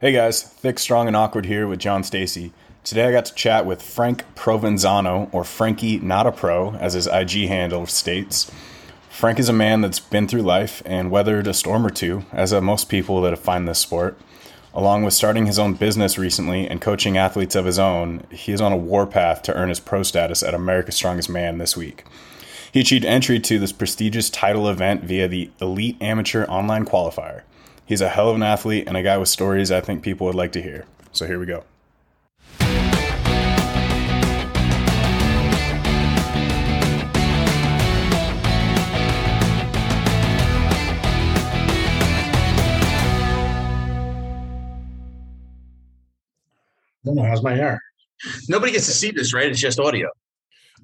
[0.00, 2.52] Hey guys, Thick, Strong, and Awkward here with John Stacy.
[2.82, 7.06] Today I got to chat with Frank Provenzano, or Frankie Not a Pro, as his
[7.06, 8.50] IG handle states.
[9.08, 12.50] Frank is a man that's been through life and weathered a storm or two, as
[12.50, 14.18] have most people that have find this sport.
[14.74, 18.60] Along with starting his own business recently and coaching athletes of his own, he is
[18.60, 22.04] on a warpath to earn his pro status at America's Strongest Man this week.
[22.72, 27.42] He achieved entry to this prestigious title event via the Elite Amateur Online Qualifier.
[27.86, 30.34] He's a hell of an athlete and a guy with stories I think people would
[30.34, 30.86] like to hear.
[31.12, 31.64] So here we go.
[47.04, 47.78] don't know how's my hair.
[48.48, 49.46] Nobody gets to see this, right?
[49.50, 50.08] It's just audio.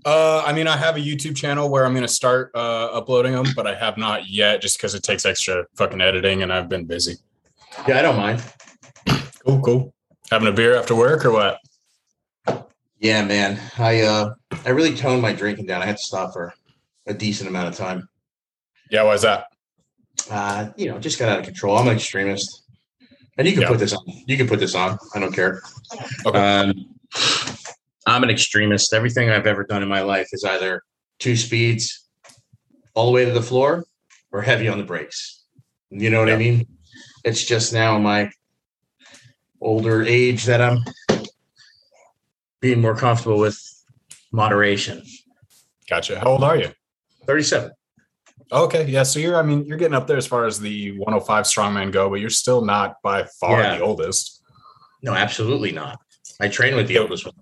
[0.05, 3.33] Uh, I mean, I have a YouTube channel where I'm going to start uh, uploading
[3.33, 6.69] them, but I have not yet, just because it takes extra fucking editing, and I've
[6.69, 7.17] been busy.
[7.87, 8.43] Yeah, I don't mind.
[9.45, 9.95] Cool, cool.
[10.31, 11.59] Having a beer after work or what?
[12.99, 13.59] Yeah, man.
[13.79, 15.83] I uh, I really toned my drinking down.
[15.83, 16.53] I had to stop for
[17.07, 18.09] a decent amount of time.
[18.91, 19.47] Yeah, why is that?
[20.31, 21.79] Uh, you know, just got out of control.
[21.79, 22.65] I'm an extremist.
[23.39, 23.69] And you can Yeah.
[23.69, 24.05] put this on.
[24.27, 24.99] You can put this on.
[25.15, 25.63] I don't care.
[26.27, 26.39] Okay.
[26.39, 26.95] Um,
[28.11, 28.93] I'm an extremist.
[28.93, 30.83] Everything I've ever done in my life is either
[31.21, 32.09] two speeds,
[32.95, 33.85] all the way to the floor,
[34.33, 35.45] or heavy on the brakes.
[35.91, 36.67] You know what I mean?
[37.25, 38.31] It's just now in my
[39.61, 40.79] older age that I'm
[42.61, 43.57] being more comfortable with
[44.33, 45.03] moderation.
[45.89, 46.19] Gotcha.
[46.19, 46.71] How old are you?
[47.27, 47.71] 37.
[48.51, 49.05] Okay, yeah.
[49.05, 52.11] So you're, I mean, you're getting up there as far as the 105 strongman go,
[52.11, 53.77] but you're still not by far Yeah.
[53.77, 54.43] the oldest.
[55.01, 56.01] No, absolutely not.
[56.41, 57.35] I train with the oldest one.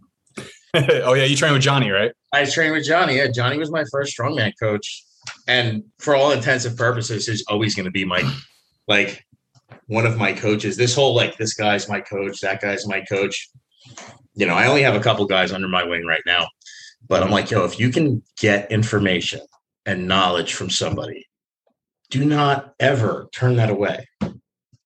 [0.74, 2.12] oh yeah, you train with Johnny, right?
[2.32, 3.16] I trained with Johnny.
[3.16, 5.04] Yeah, Johnny was my first strongman coach,
[5.46, 8.22] and for all intents and purposes, is always going to be my
[8.86, 9.24] like
[9.86, 10.76] one of my coaches.
[10.76, 13.48] This whole like this guy's my coach, that guy's my coach.
[14.34, 16.46] You know, I only have a couple guys under my wing right now,
[17.08, 19.40] but I'm like, yo, if you can get information
[19.86, 21.26] and knowledge from somebody,
[22.10, 24.06] do not ever turn that away.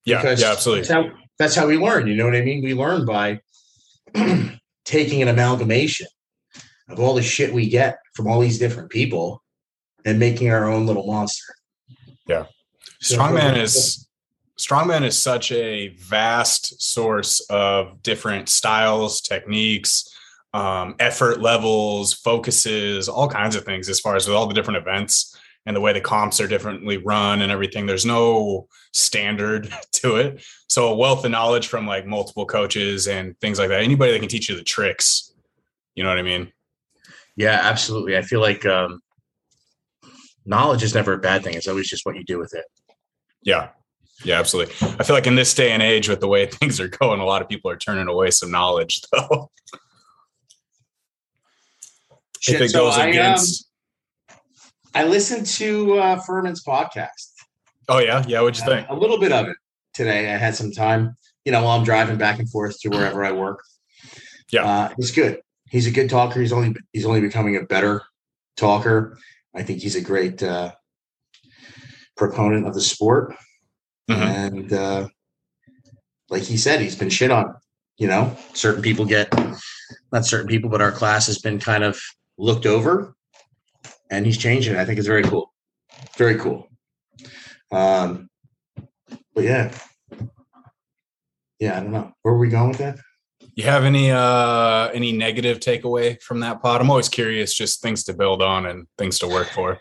[0.05, 0.85] Yeah, Because yeah, absolutely.
[0.85, 2.06] That's how that's how we learn.
[2.06, 2.62] You know what I mean?
[2.62, 3.41] We learn by
[4.84, 6.06] taking an amalgamation
[6.88, 9.43] of all the shit we get from all these different people
[10.04, 11.54] and making our own little monster.
[12.26, 12.47] Yeah.
[13.03, 14.09] Strongman is
[14.59, 20.09] strongman is such a vast source of different styles, techniques,
[20.54, 23.88] um, effort levels, focuses, all kinds of things.
[23.88, 26.99] As far as with all the different events and the way the comps are differently
[26.99, 30.44] run and everything, there's no standard to it.
[30.72, 33.83] So a wealth of knowledge from like multiple coaches and things like that.
[33.83, 35.34] Anybody that can teach you the tricks,
[35.94, 36.50] you know what I mean?
[37.37, 38.16] Yeah, absolutely.
[38.16, 39.03] I feel like um,
[40.47, 41.53] knowledge is never a bad thing.
[41.53, 42.65] It's always just what you do with it.
[43.43, 43.69] Yeah.
[44.25, 44.72] Yeah, absolutely.
[44.99, 47.27] I feel like in this day and age, with the way things are going, a
[47.27, 49.50] lot of people are turning away some knowledge, though.
[49.75, 49.81] if
[52.41, 53.69] Shit, it so goes I, um, against,
[54.94, 57.32] I listened to uh, Furman's podcast.
[57.91, 58.41] oh yeah, yeah.
[58.41, 58.88] What'd you think?
[58.88, 59.56] A little bit of it
[59.95, 60.33] today.
[60.33, 63.33] I had some time, you know, while I'm driving back and forth to wherever I
[63.33, 63.63] work.
[64.51, 64.65] Yeah.
[64.65, 65.41] uh, he's good.
[65.71, 66.41] He's a good talker.
[66.41, 68.03] He's only he's only becoming a better
[68.57, 69.19] talker.
[69.55, 70.73] I think he's a great uh,
[72.17, 73.35] proponent of the sport,
[74.11, 74.17] Mhm.
[74.17, 75.09] and uh,
[76.29, 77.55] like he said, he's been shit on.
[77.99, 79.33] You know, certain people get
[80.13, 82.01] not certain people, but our class has been kind of
[82.37, 83.15] looked over,
[84.11, 84.77] and he's changing.
[84.77, 85.53] I think it's very cool.
[86.17, 86.69] Very cool.
[87.71, 88.29] Um,
[89.34, 89.72] but yeah,
[91.59, 92.12] yeah, I don't know.
[92.22, 92.98] Where are we going with that?
[93.54, 96.81] You have any uh any negative takeaway from that pod?
[96.81, 99.78] I'm always curious, just things to build on and things to work for.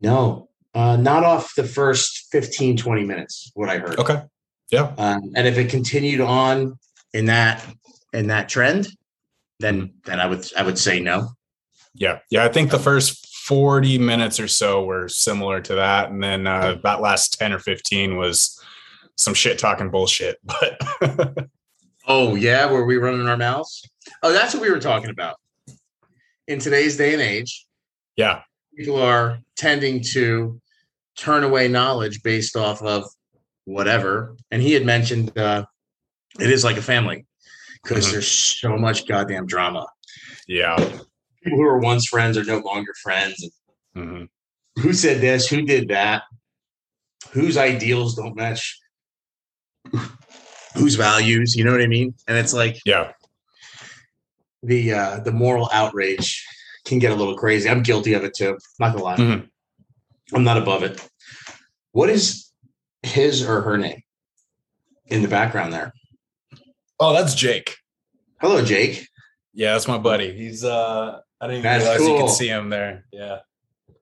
[0.00, 3.98] No, uh, not off the first 15, 20 minutes, what I heard.
[3.98, 4.22] Okay.
[4.70, 4.92] Yeah.
[4.96, 6.78] Um, and if it continued on
[7.12, 7.64] in that
[8.12, 8.88] in that trend,
[9.60, 11.30] then then I would I would say no.
[11.94, 12.18] Yeah.
[12.30, 12.44] Yeah.
[12.44, 16.10] I think the first 40 minutes or so were similar to that.
[16.10, 18.62] And then uh that last 10 or 15 was
[19.16, 20.36] some shit talking bullshit.
[21.00, 21.48] But
[22.06, 23.82] Oh yeah, were we running our mouths?
[24.22, 25.36] Oh, that's what we were talking about.
[26.46, 27.66] In today's day and age,
[28.16, 28.42] yeah.
[28.76, 30.60] people are tending to
[31.18, 33.04] turn away knowledge based off of
[33.64, 34.36] whatever.
[34.50, 35.64] And he had mentioned uh,
[36.40, 37.26] it is like a family
[37.82, 38.12] because Mhm.
[38.12, 39.86] there's so much goddamn drama.
[40.46, 40.76] Yeah.
[41.42, 43.48] People who were once friends are no longer friends.
[43.94, 44.24] hmm
[44.82, 45.48] Who said this?
[45.48, 46.22] Who did that?
[47.32, 48.78] Whose ideals don't match
[50.74, 51.54] whose values?
[51.56, 52.14] You know what I mean?
[52.26, 53.12] And it's like Yeah.
[54.62, 56.44] the uh, the moral outrage
[56.84, 57.68] can get a little crazy.
[57.68, 58.58] I'm guilty of it too.
[58.78, 59.16] Not gonna lie.
[59.16, 59.48] Mhm.
[60.34, 61.00] I'm not above it.
[61.92, 62.50] What is
[63.02, 64.02] his or her name?
[65.10, 65.90] in the background there?
[67.00, 67.76] Oh, that's Jake.
[68.42, 69.08] Hello, Jake.
[69.54, 70.36] Yeah, that's my buddy.
[70.36, 73.04] He's uh I didn't even That's realize you could see him there.
[73.12, 73.38] Yeah.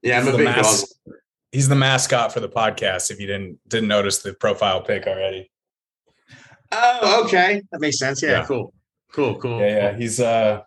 [0.02, 1.14] Yeah, I'm He's a the big mas- dog.
[1.52, 5.50] He's the mascot for the podcast if you didn't didn't notice the profile pic already.
[6.72, 7.62] Oh, okay.
[7.72, 8.22] That makes sense.
[8.22, 8.44] Yeah, Yeah.
[8.46, 8.74] cool.
[9.12, 9.60] Cool, cool.
[9.60, 9.96] Yeah, yeah.
[9.96, 10.62] He's uh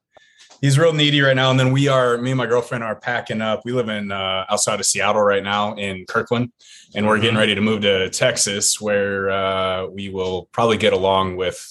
[0.61, 1.51] he's real needy right now.
[1.51, 3.61] And then we are me and my girlfriend are packing up.
[3.65, 6.51] We live in uh outside of Seattle right now in Kirkland.
[6.95, 7.39] And we're getting Mhm.
[7.39, 11.63] ready to move to Texas where uh we will probably get along with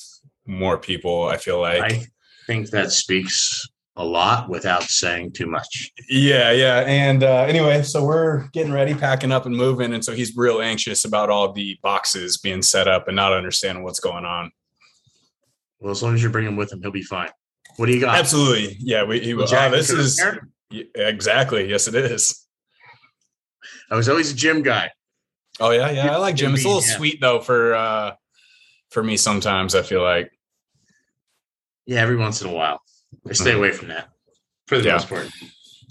[0.47, 1.83] more people, I feel like.
[1.83, 2.07] I
[2.47, 3.67] think that speaks
[3.99, 5.91] a lot without saying too much.
[6.09, 6.81] Yeah, yeah.
[6.87, 9.93] And uh, anyway, so we're getting ready, packing up and moving.
[9.93, 13.83] And so he's real anxious about all the boxes being set up and not understanding
[13.83, 14.53] what's going on.
[15.81, 17.31] Well, as long as you bring him with him, he'll be fine.
[17.77, 18.17] What do you got?
[18.17, 18.77] Absolutely.
[18.81, 20.21] Yeah, we, he, Well, oh, this is
[20.71, 21.69] yeah, exactly.
[21.69, 22.47] Yes, it is.
[23.91, 24.91] I was always a gym guy.
[25.61, 26.15] Oh, yeah, yeah.
[26.15, 26.55] I like gym.
[26.55, 26.97] It's a little Yeah.
[26.97, 28.13] sweet though for uh
[28.91, 30.31] for me sometimes, I feel like.
[31.87, 32.81] Yeah, every once in a while.
[33.29, 33.57] I stay Mhm.
[33.59, 34.09] away from that
[34.67, 34.93] for the Yeah.
[34.95, 35.29] most part.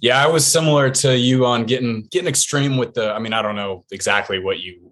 [0.01, 3.11] Yeah, I was similar to you on getting getting extreme with the.
[3.13, 4.91] I mean, I don't know exactly what you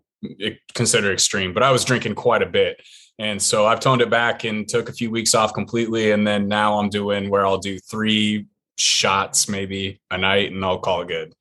[0.73, 2.81] consider extreme, but I was drinking quite a bit,
[3.19, 6.47] and so I've toned it back and took a few weeks off completely, and then
[6.47, 8.47] now I'm doing where I'll do three
[8.77, 11.33] shots maybe a night, and I'll call it good.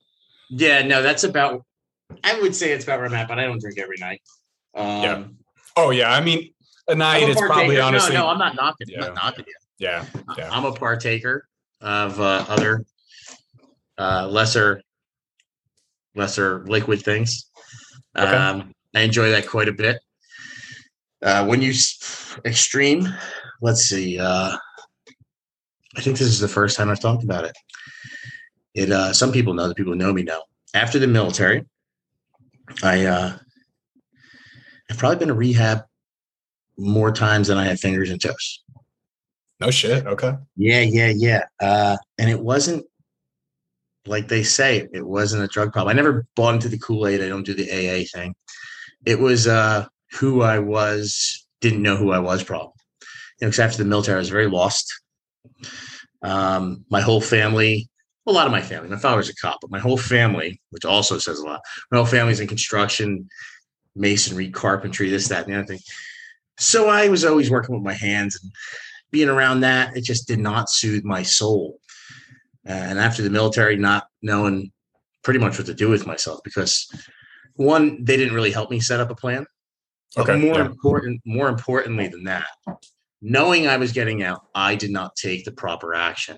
[0.51, 1.63] Yeah, no, that's about.
[2.23, 4.21] I would say it's about where I'm at, but I don't drink every night.
[4.75, 5.23] Um, Yeah.
[5.75, 6.53] Oh yeah, I mean
[6.87, 7.27] a night.
[7.27, 8.13] is probably honestly.
[8.13, 8.87] No, no, I'm not knocking.
[8.93, 9.53] I'm not knocking you.
[9.79, 10.05] Yeah,
[10.37, 10.49] yeah.
[10.51, 11.47] I'm a partaker
[11.81, 12.85] of uh, other
[13.97, 14.81] uh, lesser
[16.15, 17.49] lesser liquid things.
[18.17, 18.31] Okay.
[18.31, 19.99] Um, I enjoy that quite a bit.
[21.21, 21.73] Uh, when you
[22.45, 23.07] extreme,
[23.61, 24.19] let's see.
[24.19, 24.55] Uh,
[25.97, 27.55] I think this is the first time I've talked about it.
[28.73, 30.43] It uh, some people know, the people who know me know.
[30.73, 31.63] After the military,
[32.83, 33.37] I uh,
[34.89, 35.83] I've probably been to rehab
[36.77, 38.63] more times than I have fingers and toes.
[39.59, 40.05] No shit.
[40.05, 40.33] Okay.
[40.57, 41.43] Yeah, yeah, yeah.
[41.61, 42.85] Uh, and it wasn't
[44.07, 45.91] like they say it wasn't a drug problem.
[45.91, 47.21] I never bought into the Kool Aid.
[47.21, 48.35] I don't do the AA thing.
[49.05, 52.73] It was uh, who I was, didn't know who I was problem.
[53.01, 54.93] You know, because after the military, I was very lost.
[56.21, 57.89] Um, my whole family,
[58.27, 60.85] a lot of my family, my father was a cop, but my whole family, which
[60.85, 61.61] also says a lot,
[61.91, 63.27] my whole family's in construction,
[63.95, 65.79] masonry, carpentry, this, that, and the other thing.
[66.57, 68.51] So I was always working with my hands and
[69.11, 71.79] being around that, it just did not soothe my soul.
[72.65, 74.71] And after the military, not knowing
[75.23, 76.87] pretty much what to do with myself because
[77.55, 79.45] one, they didn't really help me set up a plan.
[80.15, 80.65] But Okay, more yeah.
[80.65, 82.47] important, more importantly than that,
[83.21, 86.37] knowing I was getting out, I did not take the proper action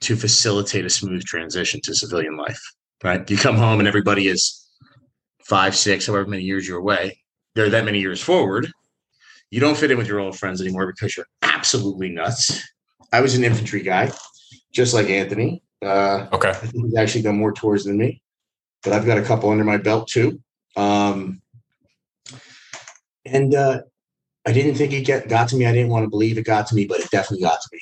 [0.00, 2.60] to facilitate a smooth transition to civilian life.
[3.02, 3.28] Right?
[3.30, 4.68] You come home and everybody is
[5.44, 7.20] five, six, however many years you're away.
[7.54, 8.70] They're that many years forward.
[9.50, 11.26] You don't fit in with your old friends anymore because you're
[11.60, 12.66] absolutely nuts.
[13.12, 14.10] I was an infantry guy,
[14.72, 15.62] just like Anthony.
[15.82, 16.48] Uh, Okay.
[16.48, 18.22] I think he's actually done more tours than me,
[18.82, 20.40] but I've got a couple under my belt too.
[20.74, 21.42] Um,
[23.26, 23.82] and uh,
[24.46, 25.66] I didn't think it get, got to me.
[25.66, 27.80] I didn't want to believe it got to me, but it definitely got to me.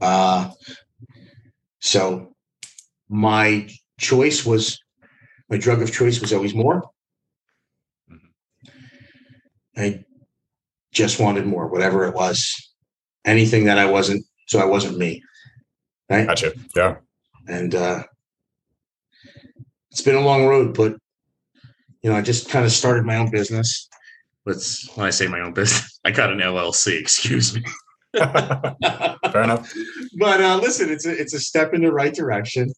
[0.00, 0.50] Uh,
[1.78, 2.34] so
[3.08, 3.68] my
[4.00, 4.80] choice was
[5.48, 6.82] my drug of choice was always more.
[9.76, 10.04] I
[10.92, 12.65] just wanted more, whatever it was,
[13.26, 15.22] anything that I wasn't, so I wasn't me.
[16.08, 16.26] Right.
[16.26, 16.52] Gotcha.
[16.74, 16.96] Yeah.
[17.48, 18.04] And uh,
[19.90, 20.96] it's been a long road, but
[22.02, 23.88] you know, I just kind of started my own business.
[24.44, 26.98] Let's when I say my own business, I got an LLC.
[26.98, 27.62] Excuse me.
[28.16, 29.72] Fair enough.
[30.18, 32.72] But uh, listen, it's a it's a step in the right direction.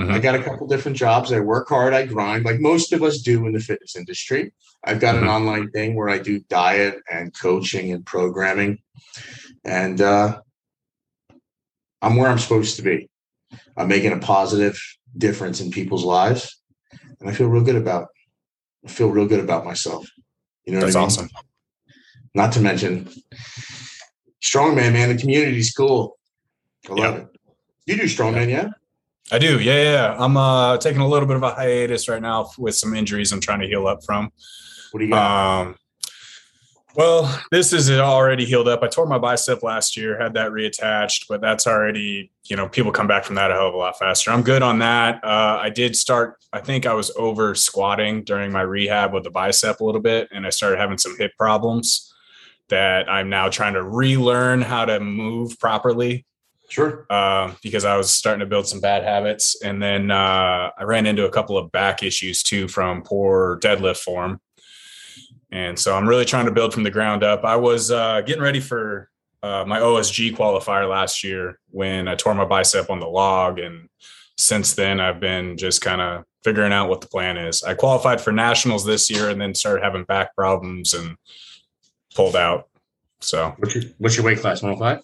[0.00, 0.10] Mhm.
[0.12, 1.32] I got a couple different jobs.
[1.32, 1.94] I work hard.
[1.94, 4.52] I grind, like most of us do in the fitness industry.
[4.84, 5.22] I've got Mhm.
[5.22, 8.78] an online thing where I do diet and coaching and programming,
[9.66, 10.40] and uh,
[12.00, 13.08] I'm where I'm supposed to be.
[13.76, 14.80] I'm making a positive
[15.18, 16.60] difference in people's lives,
[17.20, 18.08] and I feel real good about.
[18.86, 20.08] I feel real good about myself.
[20.64, 21.06] You know, That's what I mean?
[21.06, 21.28] awesome.
[22.34, 23.08] Not to mention,
[24.42, 25.08] strongman, man.
[25.14, 26.16] The community's cool.
[26.88, 27.20] I love Yeah.
[27.22, 27.28] it.
[27.86, 28.68] You do strongman, yeah?
[29.32, 29.58] I do.
[29.60, 30.16] Yeah, yeah, yeah.
[30.18, 33.40] I'm uh taking a little bit of a hiatus right now with some injuries I'm
[33.40, 34.30] trying to heal up from.
[34.92, 35.66] What do you got?
[35.66, 35.76] Um,
[36.96, 38.82] well, this is already healed up.
[38.82, 42.90] I tore my bicep last year, had that reattached, but that's already, you know, people
[42.90, 44.30] come back from that a hell of a lot faster.
[44.30, 45.22] I'm good on that.
[45.22, 49.30] Uh, I did start, I think I was over squatting during my rehab with the
[49.30, 52.12] bicep a little bit, and I started having some hip problems
[52.68, 56.26] that I'm now trying to relearn how to move properly
[56.68, 57.06] sure.
[57.10, 59.60] uh, because I was starting to build some bad habits.
[59.62, 63.98] And then uh, I ran into a couple of back issues too from poor deadlift
[63.98, 64.40] form.
[65.50, 67.44] And so I'm really trying to build from the ground up.
[67.44, 69.10] I was uh, getting ready for
[69.42, 73.58] uh, my OSG qualifier last year when I tore my bicep on the log.
[73.58, 73.88] And
[74.36, 77.62] since then, I've been just kind of figuring out what the plan is.
[77.62, 81.16] I qualified for nationals this year and then started having back problems and
[82.14, 82.68] pulled out.
[83.20, 84.62] So, what's your, what's your weight class?
[84.62, 85.02] 105?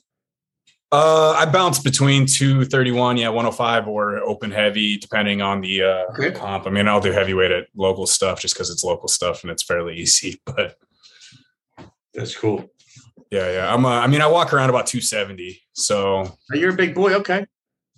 [0.92, 6.32] Uh, I bounce between 231, yeah, 105 or open heavy, depending on the uh, Okay.
[6.32, 6.66] comp.
[6.66, 9.62] I mean, I'll do heavyweight at local stuff just because it's local stuff and it's
[9.62, 10.40] fairly easy.
[10.46, 10.76] But
[12.12, 12.70] That's cool.
[13.30, 13.86] yeah, yeah, I'm.
[13.86, 17.14] Uh, I mean, I walk around about 270, so Oh, You're a big boy.
[17.14, 17.46] Okay.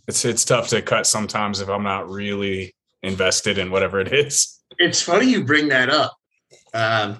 [0.06, 4.60] it's it's tough to cut sometimes if I'm not really invested in whatever it is.
[4.78, 6.16] It's funny you bring that up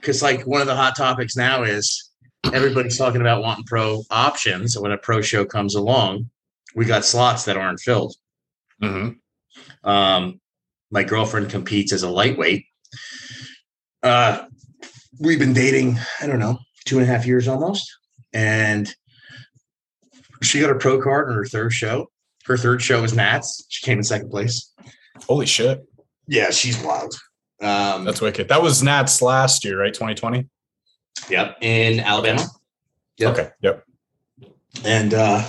[0.00, 2.12] because, like, one of the hot topics now is
[2.52, 4.76] everybody's talking about wanting pro options.
[4.76, 6.30] And when a pro show comes along,
[6.74, 8.14] we got slots that aren't filled.
[8.82, 9.88] Mm-hmm.
[9.88, 10.40] Um,
[10.90, 12.66] my girlfriend competes as a lightweight.
[14.02, 14.44] Uh,
[15.20, 17.88] we've been dating, I don't know, two and a half years almost.
[18.32, 18.92] And
[20.42, 22.10] she got a pro card on her third show.
[22.46, 23.64] Her third show was Nats.
[23.68, 24.72] She came in second place.
[25.26, 25.82] Holy shit,
[26.26, 27.14] Yeah, she's wild.
[27.60, 28.48] Um, that's wicked.
[28.48, 29.94] That was Nats last year, right?
[29.94, 30.48] 2020.
[31.30, 32.44] Yep, in Alabama.
[33.18, 33.32] Yep.
[33.32, 33.48] Okay.
[33.60, 33.84] Yep.
[34.84, 35.48] And uh,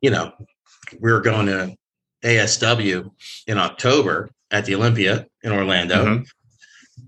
[0.00, 0.32] you know,
[1.00, 1.74] we were going to
[2.24, 3.10] ASW
[3.46, 6.04] in October at the Olympia in Orlando.
[6.04, 6.26] Mhm.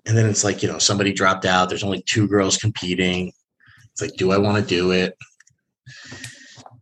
[0.07, 1.69] And then it's like, you know, somebody dropped out.
[1.69, 3.33] There's only two girls competing.
[3.93, 5.17] It's like, do I want to do it?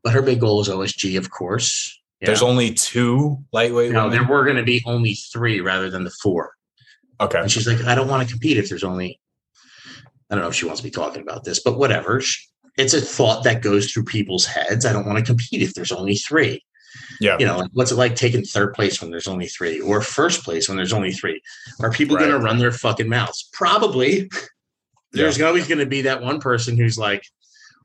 [0.02, 1.98] But her big goal is OSG, of course.
[2.20, 4.18] You There's only two lightweight no, women.
[4.18, 6.54] there were going to be only three rather than the four.
[7.20, 7.40] okay.
[7.40, 9.19] And she's like, I don't want to compete if there's only,
[10.30, 12.22] I don't know if she wants to be talking about this, but whatever.
[12.78, 14.86] It's a thought that goes through people's heads.
[14.86, 16.64] I don't want to compete if there's only three.
[17.20, 17.36] Yeah.
[17.38, 20.68] You know, what's it like taking third place when there's only three or first place
[20.68, 21.42] when there's only three?
[21.80, 22.22] Are people Right.
[22.28, 23.48] going to run their fucking mouths?
[23.52, 24.30] Probably.
[25.12, 27.24] There's always going to be that one person who's like,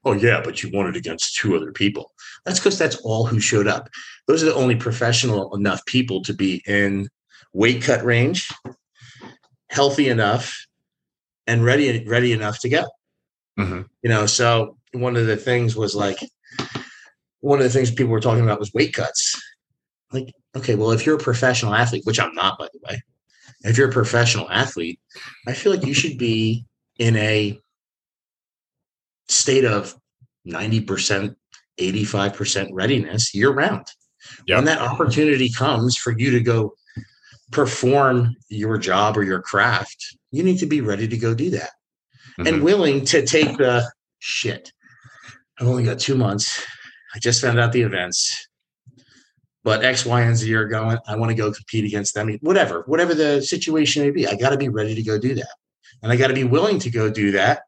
[0.04, 2.12] oh, yeah, but you won it against two other people.
[2.46, 3.90] That's because that's all who showed up.
[4.28, 7.10] Those are the only professional enough people to be in
[7.52, 8.52] weight cut range,
[9.70, 10.68] healthy enough,
[11.48, 12.86] and ready ready enough to go.
[13.60, 13.86] Mhm.
[14.04, 16.20] You know, so one of the things was like
[17.40, 19.40] one of the things people were talking about was weight cuts.
[20.12, 23.02] Like, okay, well, if you're a professional athlete, which I'm not, by the way,
[23.62, 25.00] if you're a professional athlete,
[25.48, 26.66] I feel like you should be
[26.98, 27.60] in a
[29.28, 29.96] state of
[30.46, 31.36] 90%,
[31.80, 33.86] 85% readiness year round.
[34.48, 34.58] Yep.
[34.58, 36.74] When that opportunity comes for you to go
[37.52, 41.72] perform your job or your craft, you need to be ready to go do that
[42.38, 42.62] and Mhm.
[42.64, 43.90] willing to take the
[44.20, 44.72] shit.
[45.60, 46.62] I've only got two months.
[47.14, 48.48] I just found out the events,
[49.64, 50.98] but X, Y, and Z are going.
[51.08, 52.38] I want to go compete against them.
[52.42, 55.56] Whatever, whatever the situation may be, I got to be ready to go do that,
[56.04, 57.62] and I got to be willing to go do that.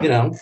[0.00, 0.36] You know,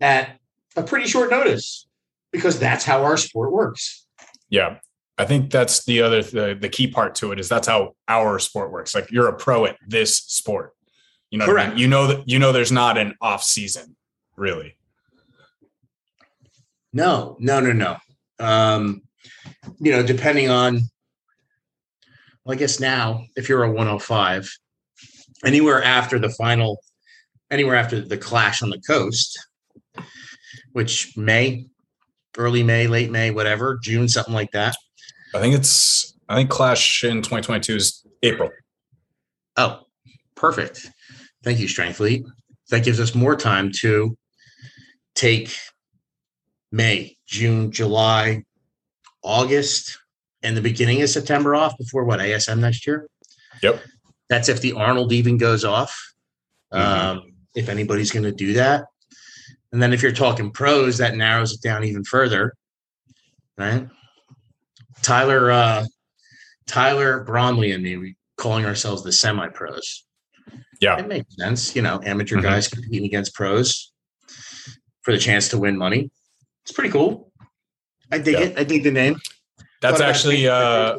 [0.00, 0.38] at
[0.76, 1.86] a pretty short notice,
[2.30, 4.06] because that's how our sport works.
[4.50, 4.80] Yeah.
[5.16, 8.38] I think that's the other the, the key part to it is that's how our
[8.38, 8.94] sport works.
[8.94, 10.72] Like you're a pro at this sport.
[11.30, 11.78] You know, what I mean?
[11.78, 13.96] You know that you know there's not an off season,
[14.36, 14.76] really.
[16.92, 17.96] No, no, no, no.
[18.38, 19.02] Um,
[19.80, 20.82] you know, depending on,
[22.44, 24.48] well, I guess now, if you're a 105,
[25.44, 26.80] anywhere after the final,
[27.50, 29.44] anywhere after the clash on the coast,
[30.72, 31.66] which May,
[32.36, 34.76] early May, late May, whatever, June, something like that.
[35.34, 38.50] I think it's I think Clash in 2022 is April.
[39.56, 39.80] Oh,
[40.34, 40.88] perfect.
[41.42, 42.24] Thank you, Strength Fleet.
[42.70, 44.16] That gives us more time to
[45.14, 45.54] take
[46.72, 48.44] May, June, July,
[49.22, 49.98] August,
[50.42, 53.08] and the beginning of September off before what ASM next year.
[53.62, 53.82] Yep.
[54.28, 56.14] That's if the Arnold even goes off.
[56.72, 56.78] Mhm.
[56.78, 57.22] Um,
[57.54, 58.84] if anybody's going to do that.
[59.72, 62.54] And then if you're talking pros, that narrows it down even further.
[63.56, 63.86] Right.
[65.04, 65.84] Tyler, uh,
[66.66, 70.04] Tyler Bromley and me, we calling ourselves the semi pros.
[70.80, 70.98] Yeah.
[70.98, 71.76] It makes sense.
[71.76, 72.42] You know, amateur Mhm.
[72.42, 73.92] guys competing against pros
[75.02, 76.10] for the chance to win money.
[76.64, 77.30] It's pretty cool.
[78.10, 78.40] I dig Yeah.
[78.46, 78.58] it.
[78.58, 79.20] I dig the name.
[79.80, 80.98] That's Thought actually uh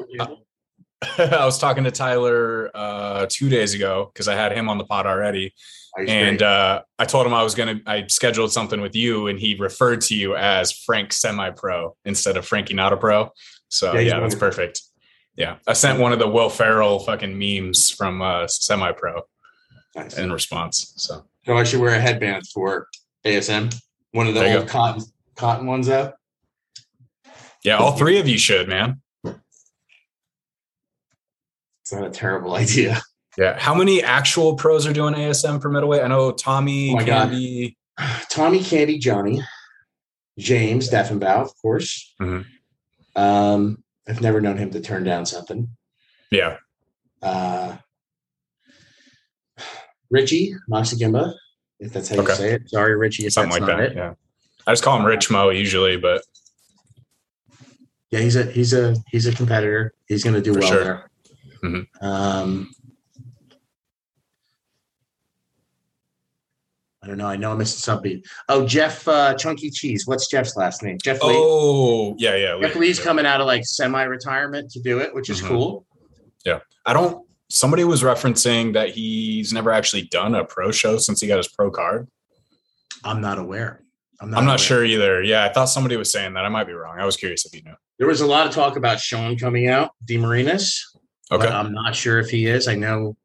[1.19, 4.85] I was talking to Tyler uh 2 days ago because I had him on the
[4.85, 5.53] pod already.
[6.07, 7.79] And uh, I told him I was gonna.
[7.87, 12.35] I scheduled something with you, and he referred to you as Frank Semi Pro instead
[12.35, 13.29] of Frankie Not a Pro.
[13.69, 14.81] So Yeah, yeah, that's perfect.
[15.35, 19.21] Yeah, I sent one of the Will Ferrell fucking memes from uh, Semi Pro
[19.95, 20.17] Nice.
[20.17, 20.93] in response.
[20.97, 22.87] So So I should wear a headband for
[23.25, 23.75] ASM.
[24.11, 25.03] One of the There old cotton
[25.35, 26.13] cotton ones out.
[27.63, 29.01] yeah, all three of you should, man.
[29.25, 29.35] It's
[31.91, 33.01] not a terrible idea.
[33.37, 33.59] Yeah.
[33.59, 36.01] How many actual pros are doing ASM for middleweight?
[36.01, 37.31] I know Tommy, Oh my God.
[38.29, 39.41] Tommy, Candy, Johnny,
[40.39, 42.13] James Deffenbaugh, of course.
[42.21, 42.45] Mhm.
[43.15, 45.67] Um, I've never known him to turn down something.
[46.31, 46.57] Yeah.
[47.21, 47.77] Uh,
[50.11, 51.33] Richie Maxigimba,
[51.79, 52.69] if that's how you say it.
[52.69, 53.91] Sorry, Richie, Something like not that.
[53.91, 53.95] it.
[53.95, 54.13] Yeah.
[54.67, 56.21] I just call him Rich Mo usually, but
[58.11, 59.93] Yeah, he's a he's a he's a competitor.
[60.07, 60.83] He's going to do For well sure.
[60.83, 61.09] there.
[61.63, 61.87] Mhm.
[62.01, 62.71] Um,
[67.05, 67.27] I don't know.
[67.27, 68.23] I know I'm missing something.
[68.49, 70.07] Oh, Jeff uh, Chunky Cheese.
[70.07, 70.97] What's Jeff's last name?
[71.03, 71.35] Jeff Lee.
[71.37, 72.57] oh yeah, yeah.
[72.59, 72.87] Jeff Lee.
[72.87, 75.47] Lee's coming out of like semi-retirement to do it, which is Mhm.
[75.47, 75.85] cool.
[76.43, 77.23] Yeah, I don't.
[77.51, 81.47] Somebody was referencing that he's never actually done a pro show since he got his
[81.47, 82.07] pro card.
[83.03, 83.83] I'm not aware.
[84.19, 85.21] I'm I'm not sure either.
[85.21, 86.43] Yeah, I thought somebody was saying that.
[86.43, 86.99] I might be wrong.
[86.99, 87.75] I was curious if you knew.
[87.99, 90.79] There was a lot of talk about Sean coming out, DeMarinis.
[91.31, 91.47] Okay.
[91.47, 92.67] I'm not sure if he is.
[92.67, 93.15] I know.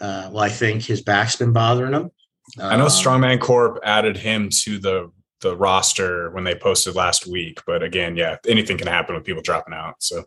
[0.00, 2.10] Uh, well, I think his back's been bothering him.
[2.58, 7.24] I know Um, Strongman Corp added him to the the roster when they posted last
[7.26, 9.94] week, but again, yeah, anything can happen with people dropping out.
[10.00, 10.24] So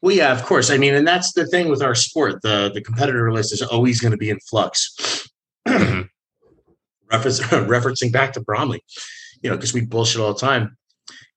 [0.00, 0.70] Well, yeah, of course.
[0.70, 2.42] I mean, and that's the thing with our sport.
[2.42, 5.28] The the competitor list is always going to be in flux.
[5.66, 6.08] Mhm.
[7.10, 7.40] Reference,
[7.74, 8.82] referencing back to Bromley,
[9.42, 10.76] you know, because we bullshit all the time.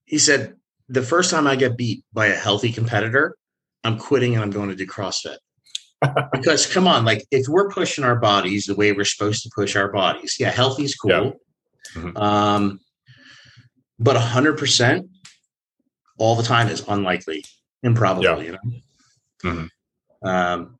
[0.05, 0.55] He said,
[0.89, 3.37] the first time I get beat by a healthy competitor,
[3.85, 5.37] I'm quitting and I'm going to do CrossFit.
[6.31, 9.75] Because come on, like if we're pushing our bodies the way we're supposed to push
[9.75, 11.09] our bodies, yeah, healthy is cool.
[11.11, 11.31] Yeah.
[12.01, 12.17] Mhm.
[12.17, 12.79] Um,
[13.99, 15.09] but hundred percent
[16.17, 17.43] all the time is unlikely,
[17.83, 18.39] improbable, Yeah.
[18.39, 18.81] you know.
[19.43, 19.69] Mhm.
[20.23, 20.79] Um,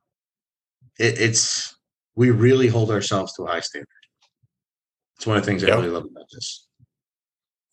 [1.00, 1.76] it, it's
[2.16, 3.88] we really hold ourselves to a high standard.
[5.18, 5.74] It's one of the things Yeah.
[5.74, 6.68] I really love about this.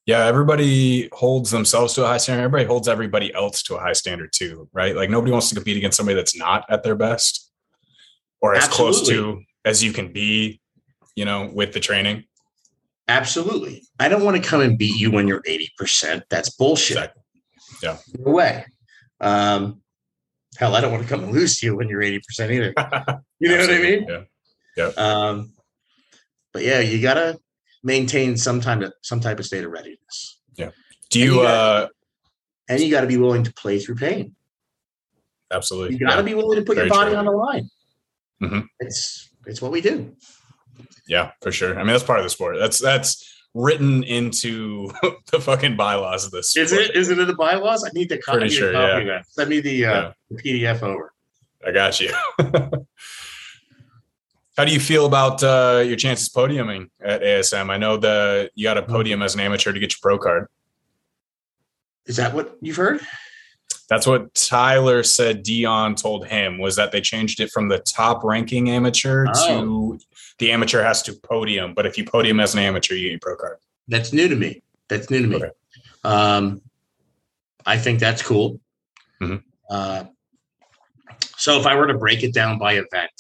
[0.09, 2.45] Yeah, everybody holds themselves to a high standard.
[2.45, 4.97] Everybody holds everybody else to a high standard too, right?
[4.97, 7.53] Like nobody wants to compete against somebody that's not at their best
[8.41, 10.63] or as close to as you can be,
[11.15, 12.25] you know, with the training.
[13.07, 16.25] Absolutely, I don't want to come and beat you when you're eighty percent.
[16.31, 16.97] That's bullshit.
[17.83, 18.15] Exactly.
[18.19, 18.65] No way.
[19.21, 19.83] Um,
[20.57, 22.73] hell, I don't want to come and lose to you when you're eighty percent either.
[23.41, 24.07] You know what I mean?
[24.09, 24.23] Yeah.
[24.77, 24.91] Yeah.
[24.97, 25.53] Um,
[26.53, 27.39] but yeah, you gotta
[27.83, 30.71] maintain some time to, some type of state of readiness, Yeah.
[31.11, 31.89] Do And you, you uh
[32.71, 34.35] and you got to be willing to play through pain.
[35.51, 36.23] absolutely You got to yeah.
[36.23, 37.19] be willing to put Very your body true.
[37.19, 37.71] on the line.
[38.43, 38.67] Mhm.
[38.81, 40.15] It's it's what we do.
[41.09, 41.75] yeah, for sure.
[41.79, 42.57] I mean, that's part of the sport.
[42.59, 44.91] That's that's written into
[45.33, 46.57] the fucking bylaws of this.
[46.57, 46.95] Is it?
[46.95, 47.85] Is it in the bylaws?
[47.85, 49.27] I need to copy, Pretty I need sure, copy that.
[49.31, 50.13] Send me the, uh, Yeah.
[50.31, 51.13] the PDF over.
[51.67, 52.13] I got you.
[54.59, 57.71] How do you feel about uh, your chances podiuming at ASM?
[57.71, 60.49] I know the you got a podium as an amateur to get your pro card.
[62.07, 63.01] Is that what you've heard?
[63.89, 65.45] That's what Tyler said.
[65.45, 69.47] Dion told him was that they changed it from the top ranking amateur Oh.
[69.47, 69.99] to
[70.41, 73.21] the amateur has to podium, but if you podium as an amateur, you get your
[73.21, 73.59] pro card.
[73.87, 74.61] That's new to me.
[74.89, 75.37] That's new to me.
[75.37, 75.51] Okay.
[76.03, 76.63] Um,
[77.65, 78.61] I think that's cool.
[79.23, 79.41] Mhm.
[79.71, 80.07] Uh,
[81.37, 83.13] so if I were to break it down by event,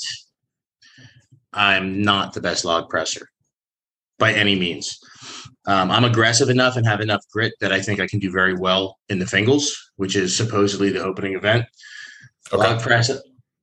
[1.58, 3.28] I'm not the best log presser
[4.18, 4.96] by any means.
[5.66, 8.54] Um, I'm aggressive enough and have enough grit that I think I can do very
[8.54, 9.66] well in the Fingals,
[9.96, 11.66] which is supposedly the opening event.
[12.52, 12.56] Okay.
[12.56, 13.10] Log press,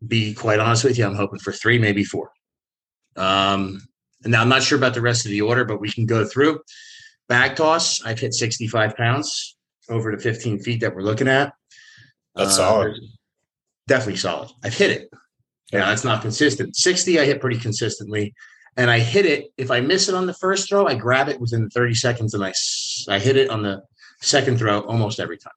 [0.06, 2.32] be quite honest with you, I'm hoping for three, maybe four.
[3.16, 3.80] Um,
[4.24, 6.26] and now I'm not sure about the rest of the order, but we can go
[6.26, 6.60] through.
[7.30, 9.56] Bag toss, I've hit 65 pounds
[9.90, 11.54] over the 15 feet that we're looking at.
[12.36, 12.98] That's solid.
[13.88, 14.52] Definitely solid.
[14.64, 15.10] I've hit it.
[15.72, 16.76] Yeah, that's not consistent.
[16.76, 18.34] 60, I hit pretty consistently.
[18.78, 19.48] And I hit it.
[19.58, 22.44] If I miss it on the first throw, I grab it within 30 seconds and
[22.44, 22.54] I,
[23.10, 23.82] I hit it on the
[24.22, 25.54] second throw almost every time.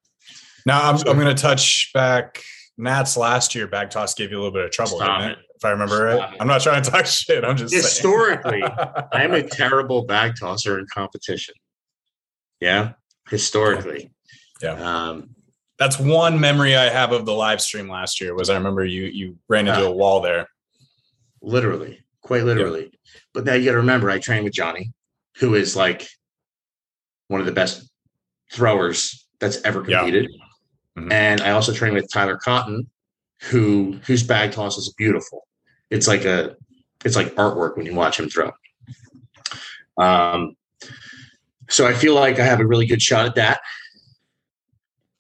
[0.67, 2.43] Now I'm, I'm going to touch back.
[2.77, 5.33] Nats last year bag toss gave you a little bit of trouble, didn't it?
[5.33, 5.39] it.
[5.57, 6.37] If I remember Stop it.
[6.41, 7.45] I'm not trying to talk shit.
[7.45, 7.75] I'm just.
[7.75, 11.55] Historically, I am a terrible bag tosser in competition.
[12.61, 12.93] Yeah,
[13.29, 14.13] historically.
[14.63, 14.75] Yeah.
[14.75, 15.31] Um,
[15.79, 18.35] That's one memory I have of the live stream last year.
[18.35, 19.87] Was I remember you you ran into Yeah.
[19.89, 20.49] a wall there.
[21.41, 22.91] literally, quite literally.
[23.33, 24.93] But now you got to remember, I trained with Johnny,
[25.37, 26.09] who is like
[27.29, 27.89] one of the best
[28.53, 30.29] throwers that's ever competed.
[30.99, 31.13] Mhm.
[31.13, 32.91] And I also trained with Tyler Cotton,
[33.45, 35.47] who whose bag toss is beautiful.
[35.91, 36.57] It's like a,
[37.05, 38.51] it's like artwork when you watch him throw.
[39.97, 40.57] Um,
[41.71, 43.61] so I feel like I have a really good shot at that.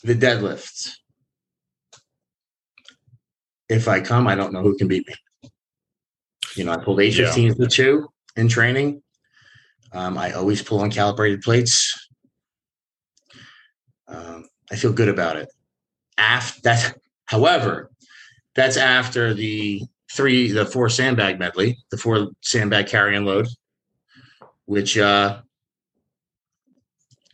[0.05, 0.93] The deadlift.
[3.69, 5.15] If I come, I don't know who can beat me.
[6.55, 7.33] You know, I pulled eight Yeah.
[7.33, 9.03] to two in training.
[9.93, 12.09] Um, I always pull on calibrated plates.
[14.07, 15.49] Um, I feel good about it.
[16.17, 17.91] After that, however,
[18.55, 19.83] that's after the
[20.13, 23.47] three, the four sandbag medley, the four sandbag carry and load,
[24.65, 25.43] which uh,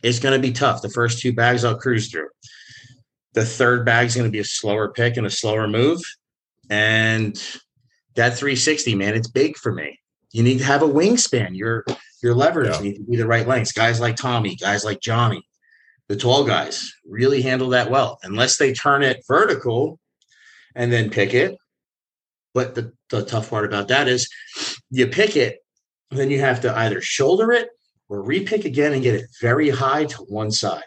[0.05, 0.83] is going to be tough.
[0.83, 2.29] The first two bags I'll cruise through.
[3.33, 5.99] The third bag is going to be a slower pick and a slower move.
[6.69, 7.35] And
[8.13, 9.99] that 360, man, it's big for me.
[10.31, 11.57] You need to have a wingspan.
[11.57, 11.85] Your
[12.21, 12.81] your levers Yeah.
[12.81, 13.71] need to be the right lengths.
[13.71, 15.43] Guys like Tommy, guys like Johnny,
[16.07, 18.19] the tall guys really handle that well.
[18.23, 19.99] Unless they turn it vertical
[20.75, 21.57] and then pick it.
[22.53, 24.29] But the, the tough part about that is
[24.91, 25.57] you pick it,
[26.11, 27.69] then you have to either shoulder it
[28.09, 30.83] or repick again and get it very high to one side.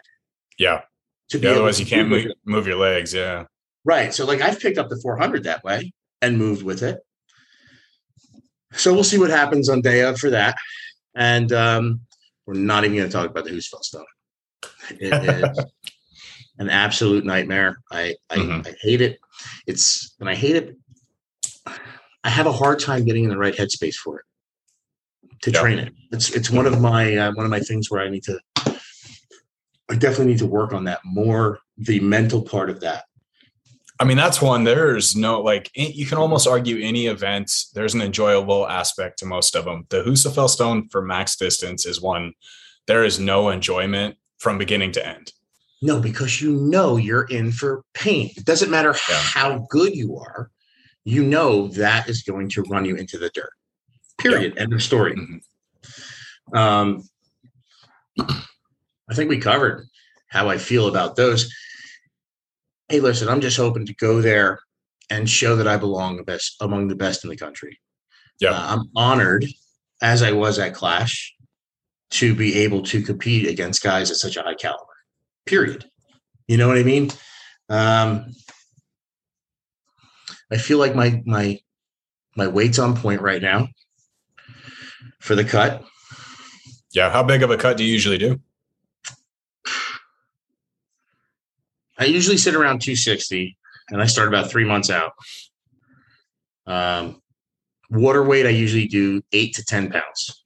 [0.57, 0.81] Yeah.
[1.29, 3.13] To Yeah, otherwise, you can't move move, your legs.
[3.13, 3.45] Yeah.
[3.85, 4.13] Right.
[4.13, 6.99] So like I've picked up the 400 that way and moved with it.
[8.73, 10.55] So we'll see what happens on day of for that.
[11.15, 12.01] And um,
[12.45, 14.05] we're not even going to talk about the Husafell stuff.
[14.91, 15.65] It is
[16.59, 17.77] an absolute nightmare.
[17.91, 18.67] I I, Mhm.
[18.67, 19.19] I hate it.
[19.67, 20.75] It's and I hate it.
[22.23, 24.25] I have a hard time getting in the right headspace for it
[25.41, 25.61] to Yeah.
[25.61, 25.93] train it.
[26.11, 28.39] It's it's one of my uh, one of my things where I need to.
[29.91, 31.59] I definitely need to work on that more.
[31.77, 33.05] The mental part of that.
[34.01, 34.63] I mean, that's one.
[34.63, 37.51] There's no like you can almost argue any event.
[37.73, 39.85] There's an enjoyable aspect to most of them.
[39.89, 42.33] The Husafell Stone for max distance is one.
[42.87, 45.33] There is no enjoyment from beginning to end.
[45.81, 48.31] No, because you know you're in for pain.
[48.35, 49.15] It doesn't matter Yeah.
[49.19, 50.49] how good you are.
[51.05, 53.51] You know that is going to run you into the dirt.
[54.19, 54.57] Period.
[54.57, 55.15] End of story.
[55.15, 55.41] Mhm.
[56.55, 57.09] Um,
[59.09, 59.87] I think we covered
[60.27, 61.53] how I feel about those.
[62.89, 64.59] Hey, listen, I'm just hoping to go there
[65.09, 67.79] and show that I belong the best among the best in the country.
[68.39, 68.51] Yeah.
[68.51, 69.45] Uh, I'm honored,
[70.01, 71.35] as I was at Clash,
[72.11, 74.85] to be able to compete against guys at such a high caliber.
[75.45, 75.89] Period.
[76.47, 77.11] You know what I mean?
[77.69, 78.33] Um,
[80.51, 81.59] I feel like my my
[82.35, 83.67] my weight's on point right now
[85.19, 85.83] for the cut.
[86.91, 87.11] Yeah.
[87.11, 88.39] How big of a cut do you usually do?
[91.97, 93.57] I usually sit around 260
[93.89, 95.11] and I start about three months out.
[96.65, 97.21] Um,
[97.89, 100.45] water weight, I usually do eight to 10 pounds.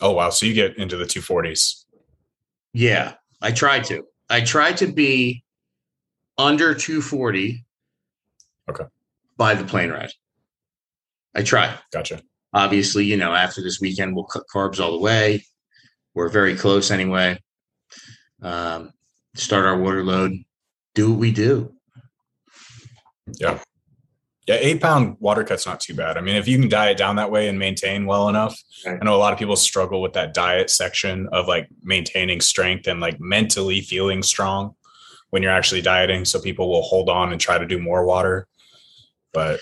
[0.00, 0.30] Oh wow.
[0.30, 1.84] So you get into the 240s.
[2.72, 4.04] Yeah, I try to.
[4.30, 5.44] I try to be
[6.38, 7.64] under 240.
[8.70, 8.84] Okay.
[9.36, 10.12] By the plane ride.
[11.34, 11.76] I try.
[11.92, 12.22] Gotcha.
[12.52, 15.44] Obviously, you know, after this weekend, we'll cut carbs all the way.
[16.14, 17.38] We're very close anyway.
[18.42, 18.92] Um,
[19.34, 20.32] start our water load,
[20.94, 21.74] do what we do.
[23.38, 23.60] Yeah.
[24.46, 26.16] Yeah, eight pound water cut's not too bad.
[26.16, 28.98] I mean, if you can diet down that way and maintain well enough, Right.
[29.00, 32.86] I know a lot of people struggle with that diet section of like maintaining strength
[32.86, 34.74] and like mentally feeling strong
[35.30, 36.24] when you're actually dieting.
[36.24, 38.46] So people will hold on and try to do more water.
[39.32, 39.60] But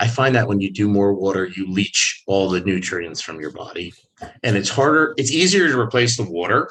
[0.00, 3.50] I find that when you do more water, you leach all the nutrients from your
[3.50, 3.92] body.
[4.42, 6.70] And it's harder, it's easier to replace the water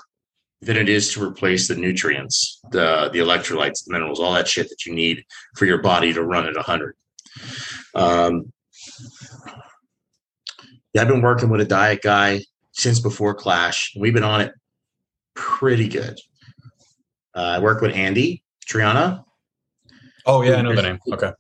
[0.62, 4.68] than it is to replace the nutrients, the the electrolytes, the minerals, all that shit
[4.70, 5.24] that you need
[5.56, 6.96] for your body to run at 100.
[7.94, 8.52] Um,
[10.94, 13.94] yeah, I've been working with a diet guy since before Clash.
[13.98, 14.54] We've been on it
[15.36, 16.20] pretty good.
[17.36, 19.24] Uh, I work with Andy Triana.
[20.26, 21.00] oh yeah, I know the name.
[21.14, 21.32] Okay.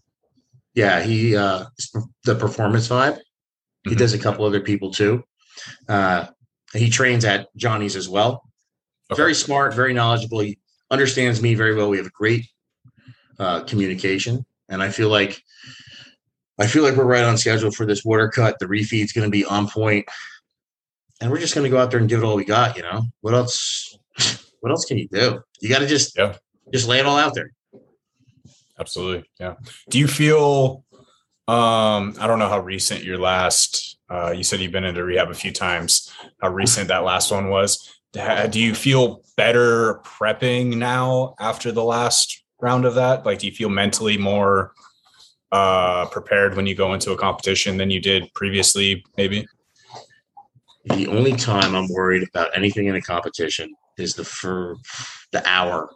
[0.75, 1.65] Yeah, he uh
[2.25, 3.19] the performance vibe.
[3.83, 3.97] He Mhm.
[3.97, 5.23] does a couple other people too.
[5.87, 6.27] Uh
[6.73, 8.43] he trains at Johnny's as well.
[9.11, 9.19] Okay.
[9.19, 10.39] Very smart, very knowledgeable.
[10.39, 10.59] He
[10.91, 11.89] understands me very well.
[11.89, 12.45] We have a great
[13.39, 14.45] uh communication.
[14.69, 15.41] And I feel like
[16.59, 18.59] I feel like we're right on schedule for this water cut.
[18.59, 19.67] The refeed's gonna be on.
[21.21, 23.03] And we're just gonna go out there and give it all we got, you know.
[23.21, 23.97] What else
[24.61, 25.41] what else can you do?
[25.61, 26.35] You gotta just Yeah.
[26.73, 27.51] just lay it all out there.
[28.79, 29.29] Absolutely.
[29.39, 29.55] Yeah.
[29.89, 30.85] Do you feel
[31.47, 35.29] um I don't know how recent your last uh you said you've been into rehab
[35.29, 36.11] a few times,
[36.41, 37.89] how recent that last one was.
[38.13, 43.25] Do you feel better prepping now after the last round of that?
[43.25, 44.73] Like do you feel mentally more
[45.51, 49.45] uh prepared when you go into a competition than you did previously maybe?
[50.85, 54.77] The only time I'm worried about anything in a competition is the for
[55.31, 55.89] the hour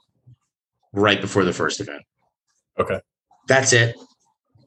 [0.91, 2.03] right before the first event.
[2.79, 2.99] Okay.
[3.47, 3.95] That's it.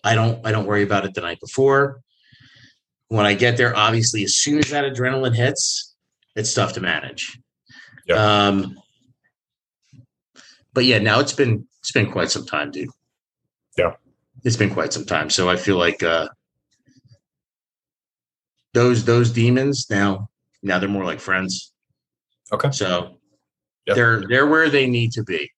[0.05, 2.01] I don't I don't worry about it the night before.
[3.09, 5.95] When I get there, obviously, as soon as that adrenaline hits,
[6.35, 7.39] it's tough to manage.
[8.07, 8.47] Yeah.
[8.47, 8.79] Um,
[10.75, 12.89] but yeah, now it's been it's been quite some time, dude.
[13.77, 13.93] Yeah.
[14.45, 15.31] It's been quite some time.
[15.31, 16.29] So I feel like uh
[18.75, 20.29] those those demons now
[20.63, 21.73] now they're more like friends.
[22.53, 22.71] Okay.
[22.71, 23.13] So
[23.87, 23.95] Yep.
[23.97, 25.49] they're they're where they need to be.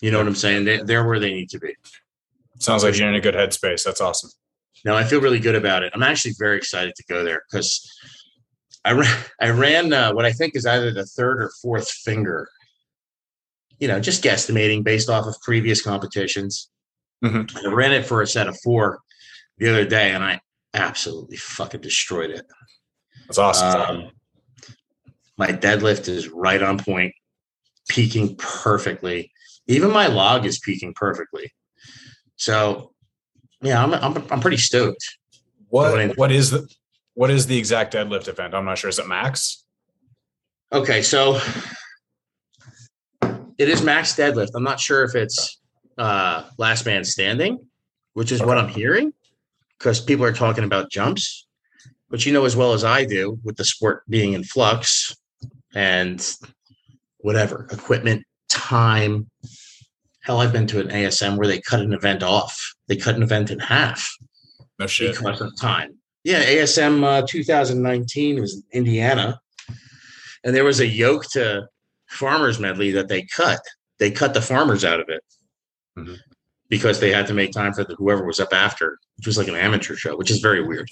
[0.00, 0.64] You know what I'm saying?
[0.64, 1.74] They, they're where they need to be.
[2.58, 3.84] Sounds like you're in a good headspace.
[3.84, 4.30] That's awesome.
[4.84, 5.92] No, I feel really good about it.
[5.94, 7.86] I'm actually very excited to go there because
[8.84, 12.48] I ran, I ran uh, what I think is either the third or fourth finger.
[13.78, 16.70] You know, just guesstimating based off of previous competitions.
[17.24, 17.64] Mhm.
[17.64, 19.00] I ran it for a set of four
[19.58, 20.40] the other day, and I
[20.74, 22.46] absolutely fucking destroyed it.
[23.26, 23.80] That's awesome.
[23.80, 24.10] Um,
[25.38, 27.14] my deadlift is right on point,
[27.88, 29.32] peaking perfectly.
[29.66, 31.52] Even my log is peaking perfectly.
[32.36, 32.92] So,
[33.62, 35.04] yeah, I'm I'm, I'm pretty stoked.
[35.68, 36.68] what what is the
[37.14, 38.54] what is the exact deadlift event?
[38.54, 38.88] I'm not sure.
[38.90, 39.64] Is it max?
[40.72, 41.40] Okay, so
[43.58, 44.50] it is max deadlift.
[44.54, 45.60] I'm not sure if it's
[45.98, 47.58] uh, last man standing,
[48.14, 49.12] which is what I'm hearing,
[49.78, 51.46] because people are talking about jumps.
[52.08, 55.14] But you know as well as I do, with the sport being in flux
[55.74, 56.26] and
[57.18, 58.24] whatever equipment,
[58.70, 59.28] time.
[60.22, 62.56] Hell, I've been to an ASM where they cut an event off.
[62.88, 64.08] They cut an event in half
[64.78, 65.16] No shit.
[65.16, 65.96] because of time.
[66.24, 69.40] Yeah, ASM uh, 2019 was in Indiana,
[70.44, 71.66] and there was a yoke to
[72.08, 73.60] farmers medley that they cut.
[73.98, 75.22] They cut the farmers out of it
[75.98, 76.18] Mhm.
[76.68, 79.48] because they had to make time for the, whoever was up after, which was like
[79.48, 80.88] an amateur show, which is very weird.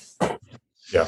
[0.92, 1.06] Yeah.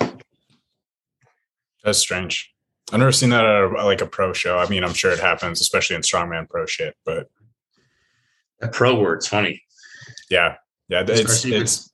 [1.82, 2.52] That's strange.
[2.92, 4.58] I've never seen that at a, like a pro show.
[4.58, 6.96] I mean, I'm sure it happens, especially in strongman pro shit.
[7.04, 7.28] But
[8.60, 9.62] That pro word's funny.
[10.28, 10.56] yeah,
[10.88, 11.92] yeah, it's it's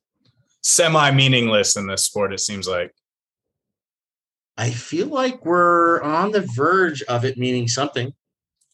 [0.63, 2.33] semi meaningless in this sport.
[2.33, 2.93] It seems like.
[4.59, 8.11] I feel like we're on the verge of it meaning something.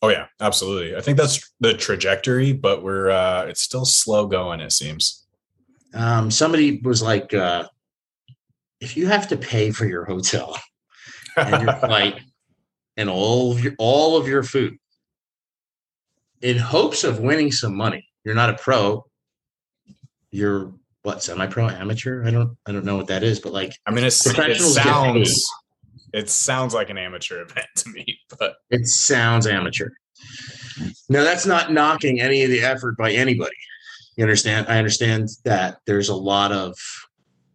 [0.02, 0.96] Oh yeah, absolutely.
[0.96, 4.62] I think that's the trajectory, but we're uh it's still slow going.
[4.62, 5.26] It seems.
[5.94, 7.68] Um, somebody was like, uh,
[8.82, 10.58] if you have to pay for your hotel
[11.38, 12.22] and your flight
[12.98, 14.78] and all of your all of your food
[16.41, 18.08] in hopes of winning some money.
[18.24, 19.06] You're not a pro.
[20.32, 22.26] You're what semi-pro amateur?
[22.26, 25.46] I don't I don't know what that is, but like I mean, it sounds
[26.13, 29.89] it sounds like an amateur event to me, but it sounds amateur.
[31.10, 33.56] No, that's not knocking any of the effort by anybody.
[34.15, 34.67] You understand?
[34.69, 36.76] I understand that there's a lot of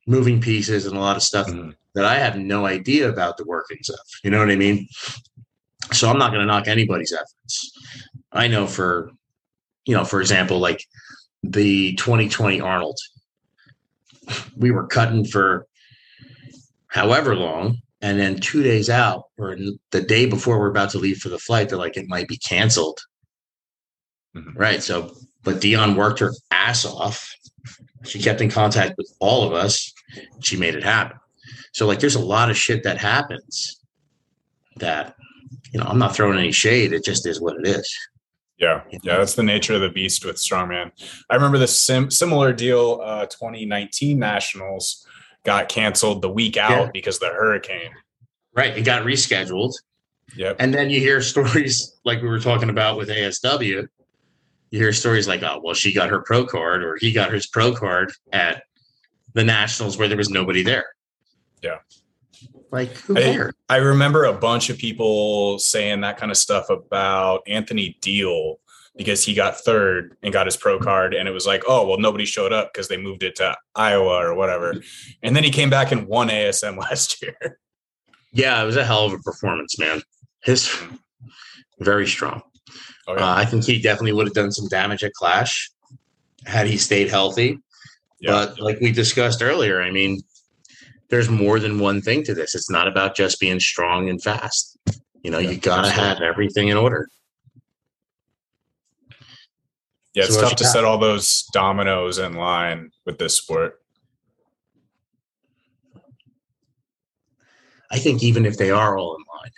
[0.06, 1.74] moving pieces and a lot of stuff Mhm.
[1.98, 3.98] That I have no idea about the workings of.
[4.22, 4.87] You know what I mean?
[5.92, 7.72] So I'm not going to knock anybody's efforts.
[8.30, 9.11] I know for,
[9.84, 10.84] you know, for example, like
[11.42, 12.96] the 2020 Arnold,
[14.56, 15.66] we were cutting for
[16.87, 17.78] however long.
[18.00, 19.56] And then two days out, or
[19.90, 22.37] the day before we're about to leave for the flight, they're like, it might be
[22.37, 23.00] canceled.
[24.37, 24.52] Mhm.
[24.54, 24.84] Right.
[24.84, 27.34] So, but Dion worked her ass off.
[28.04, 29.92] She kept in contact with all of us.
[30.40, 31.18] She made it happen.
[31.72, 33.81] So, like, there's a lot of shit that happens
[34.76, 35.16] that,
[35.72, 36.92] you know, I'm not throwing any shade.
[36.92, 37.96] It just is what it is.
[38.59, 40.90] yeah, yeah, that's the nature of the beast with strongman.
[41.31, 43.00] I remember the sim- similar deal.
[43.02, 45.07] Uh, 2019 nationals
[45.44, 46.90] got canceled the week out Yeah.
[46.92, 47.92] because of the hurricane.
[48.54, 48.76] Right.
[48.76, 49.72] It got rescheduled.
[50.37, 50.57] Yep.
[50.59, 53.87] And then you hear stories like we were talking about with ASW.
[54.70, 57.46] You hear stories like, oh, well, she got her pro card or he got his
[57.46, 58.64] pro card at
[59.35, 60.87] the Nationals where there was nobody there.
[61.62, 61.78] Yeah.
[62.70, 63.54] Like, who I- cares?
[63.68, 68.56] I remember a bunch of people saying that kind of stuff about Anthony Deal
[68.96, 71.98] because he got third and got his pro card, and it was like, oh well,
[71.98, 74.74] nobody showed up because they moved it to Iowa or whatever,
[75.22, 77.58] and then he came back and won ASM last year.
[78.32, 80.02] Yeah, it was a hell of a performance, man.
[80.42, 80.70] His
[81.80, 82.42] very strong.
[83.06, 85.70] Oh, Uh, I think he definitely would have done some damage at Clash
[86.44, 87.58] had he stayed healthy.
[88.20, 90.20] yeah, But like we discussed earlier, I mean,
[91.10, 92.54] there's more than one thing to this.
[92.54, 94.76] It's not about just being strong and fast.
[95.22, 96.04] You know, Yeah, you gotta absolutely.
[96.08, 97.08] have everything in order.
[100.14, 103.80] yeah, it's So tough to you set all those dominoes in line with this sport.
[107.90, 109.50] I think even if they are all in line,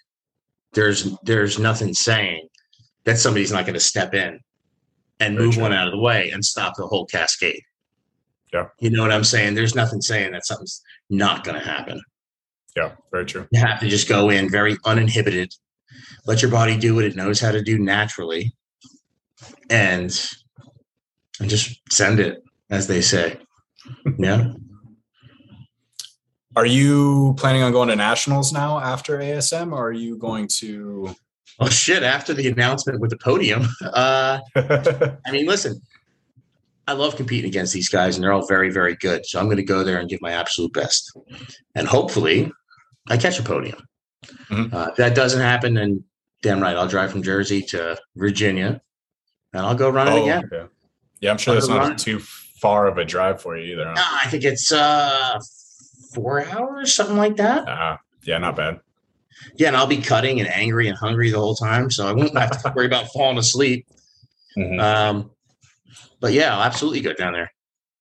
[0.73, 2.49] there's there's nothing saying
[3.05, 4.39] that somebody's not going to step in
[5.19, 5.63] and Very move true.
[5.65, 7.61] one out of the way and stop the whole cascade.
[8.53, 8.67] Yeah.
[8.81, 9.55] You know what I'm saying?
[9.55, 12.01] There's nothing saying that something's not going to happen.
[12.77, 13.47] Yeah, very true.
[13.51, 15.53] You have to just go in very uninhibited,
[16.27, 18.53] let your body do what it knows how to do naturally,
[19.69, 20.11] and
[21.41, 23.39] and just send it, as they say.
[24.19, 24.53] Yeah.
[26.55, 31.15] Are you planning on going to nationals now after ASM, or are you going to?
[31.59, 32.03] Oh shit.
[32.03, 35.81] After the announcement with the podium, uh, I mean, listen,
[36.91, 39.25] I love competing against these guys, and they're all very, very good.
[39.25, 41.17] So I'm going to go there and give my absolute best,
[41.77, 42.51] and hopefully,
[43.09, 43.87] I catch a podium.
[44.49, 44.75] Mhm.
[44.75, 46.03] Uh, if that doesn't happen, then
[46.43, 48.81] damn right, I'll drive from Jersey to Virginia,
[49.53, 50.51] and I'll go run it oh, again.
[50.53, 50.67] okay.
[51.21, 52.19] Yeah, I'm sure that's not too
[52.61, 53.87] far of a drive for you either.
[53.87, 53.95] Huh?
[53.95, 55.39] No, I think it's uh
[56.13, 57.69] four hours, something like that.
[57.69, 58.81] Uh, yeah, not bad.
[59.55, 62.37] Yeah, and I'll be cutting and angry and hungry the whole time, so I won't
[62.37, 63.87] have to worry about falling asleep.
[64.59, 64.81] Mhm.
[64.81, 65.31] Um,
[66.21, 67.51] but yeah, I'll absolutely go down there.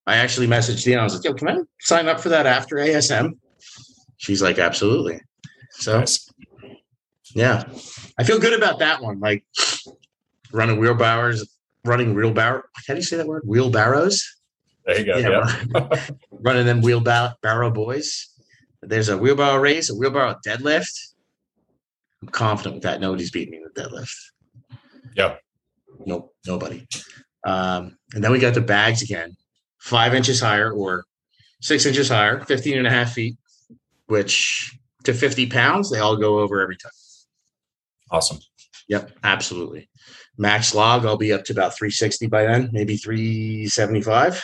[0.07, 0.99] I actually messaged Deanna.
[0.99, 3.33] I was like, "Yo, can I sign up for that after ASM?"
[4.17, 5.21] She's like, "Absolutely."
[5.71, 6.03] So
[7.35, 7.63] yeah,
[8.17, 9.19] I feel good about that one.
[9.19, 9.45] Like
[10.51, 11.47] running wheelbarrows,
[11.85, 12.63] running wheelbarrow.
[12.87, 13.43] How do you say that word?
[13.45, 14.23] Wheelbarrows.
[14.85, 15.17] There you go.
[15.17, 16.07] Yeah, Yeah.
[16.31, 18.27] running them wheelbarrow boys.
[18.81, 21.13] There's a wheelbarrow race, a wheelbarrow deadlift.
[22.21, 22.99] I'm confident with that.
[22.99, 24.15] Nobody's beating me in the deadlift.
[25.15, 25.35] Yeah.
[26.05, 26.87] Nope, nobody.
[27.43, 29.35] Um, and then we got the bags again,
[29.79, 31.05] five inches higher or
[31.61, 33.37] six inches higher, 15 and a half feet,
[34.07, 36.91] which to 50 pounds, they all go over every time.
[38.11, 38.39] Awesome.
[38.87, 39.89] Yep, absolutely.
[40.37, 44.43] Max log, I'll be up to about 360 by then, maybe 375.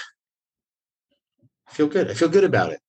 [1.68, 2.12] I feel good.
[2.12, 2.80] I feel good about it.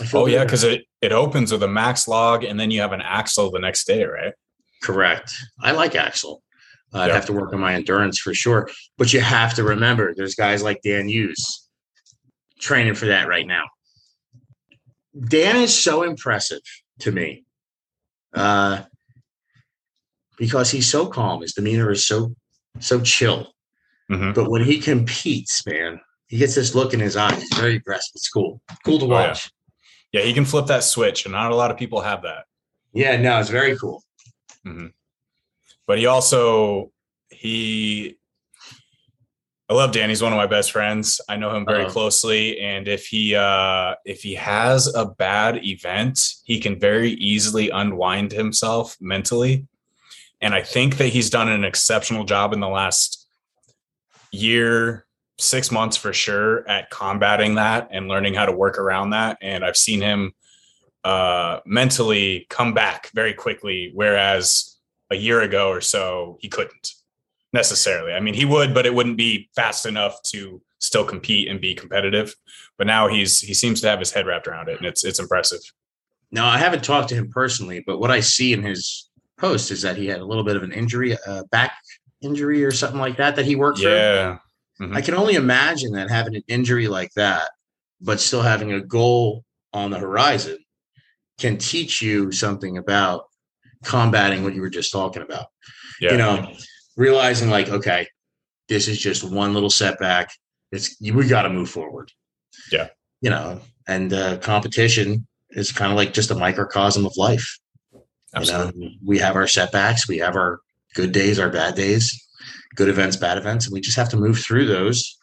[0.00, 2.80] I feel Oh yeah, because it it opens with a max log, and then you
[2.80, 4.34] have an axle the next day, right?
[4.82, 5.32] Correct.
[5.60, 5.94] I like
[6.94, 7.00] Axle.
[7.02, 8.68] I'd have to work on my endurance for sure.
[8.96, 11.68] But you have to remember there's guys like Dan Hughes
[12.58, 13.64] training for that right now.
[15.28, 16.60] Dan is so impressive
[17.00, 17.44] to me.
[18.34, 18.82] Uh
[20.38, 21.42] because he's so calm.
[21.42, 22.34] His demeanor is so
[22.80, 23.52] so chill.
[24.10, 24.34] Mhm.
[24.34, 27.40] But when he competes, man, he gets this look in his eyes.
[27.42, 28.12] He's very aggressive.
[28.14, 28.60] It's cool.
[28.84, 29.28] Cool to Oh, yeah.
[29.28, 29.50] watch.
[30.12, 32.44] Yeah, he can flip that switch, and not a lot of people have that.
[32.94, 34.02] yeah, no, it's very cool.
[35.88, 36.92] But he also
[37.30, 38.16] he.
[39.70, 40.08] I love Dan.
[40.08, 41.20] He's one of my best friends.
[41.28, 41.90] I know him very Uh-oh.
[41.90, 47.70] closely, and if he uh if he has a bad event, he can very easily
[47.70, 49.66] unwind himself mentally.
[50.40, 53.26] And I think that he's done an exceptional job in the last
[54.30, 55.06] year,
[55.38, 59.38] six months for sure, at combating that and learning how to work around that.
[59.40, 60.34] And I've seen him
[61.02, 64.67] uh, mentally come back very quickly, whereas
[65.10, 66.94] a year ago or so he couldn't
[67.52, 68.12] necessarily.
[68.12, 71.74] I mean, he would, but it wouldn't be fast enough to still compete and be
[71.74, 72.34] competitive.
[72.76, 75.18] But now he's he seems to have his head wrapped around it, and it's it's
[75.18, 75.60] impressive.
[76.30, 79.82] No, I haven't talked to him personally, but what I see in his post is
[79.82, 81.72] that he had a little bit of an injury, a back
[82.20, 83.94] injury or something like that that he worked through.
[83.94, 84.38] Yeah,
[84.80, 84.96] mm-hmm.
[84.96, 87.48] I can only imagine that having an injury like that,
[88.00, 90.58] but still having a goal on the horizon
[91.38, 93.28] can teach you something about
[93.84, 95.46] combating what you were just talking about.
[96.00, 96.52] yeah, You know,
[96.96, 98.06] realizing like, okay,
[98.68, 100.30] this is just one little setback.
[100.72, 102.10] It's we got to move forward.
[102.70, 102.88] Yeah.
[103.20, 107.58] You know, and uh, competition is kind of like just a microcosm of life.
[108.34, 108.82] absolutely.
[108.82, 110.60] You know, we have our setbacks, we have our
[110.94, 112.28] good days, our bad days,
[112.74, 115.16] good events, bad events, and we just have to move through those.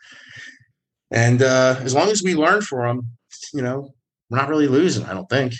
[1.11, 3.07] And uh, as long as we learn from them,
[3.53, 3.93] you know,
[4.29, 5.05] we're not really losing.
[5.05, 5.53] I don't think.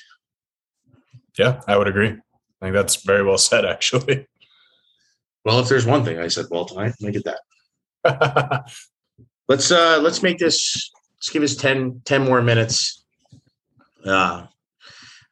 [1.38, 2.16] Yeah, I would agree.
[2.62, 4.28] I think that's very well said, actually.
[5.44, 8.66] Well, if there's one thing I said well tonight, make it that.
[9.48, 10.90] Let's uh let's make this.
[11.18, 13.04] Let's give us 10, 10 more minutes.
[14.04, 14.48] Uh, I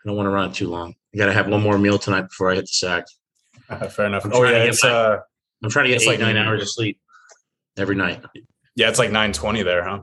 [0.06, 0.94] don't want to run it too long.
[1.14, 3.06] I got to have one more meal tonight before I hit the sack.
[3.92, 4.24] Fair enough.
[4.26, 5.20] I'm Oh trying to yeah, get it's my- uh
[5.64, 7.00] I'm trying to get eight like nine hours of sleep
[7.78, 8.24] every night.
[8.76, 10.02] yeah, it's like nine twenty there, huh?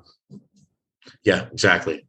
[1.22, 2.04] Yeah, exactly.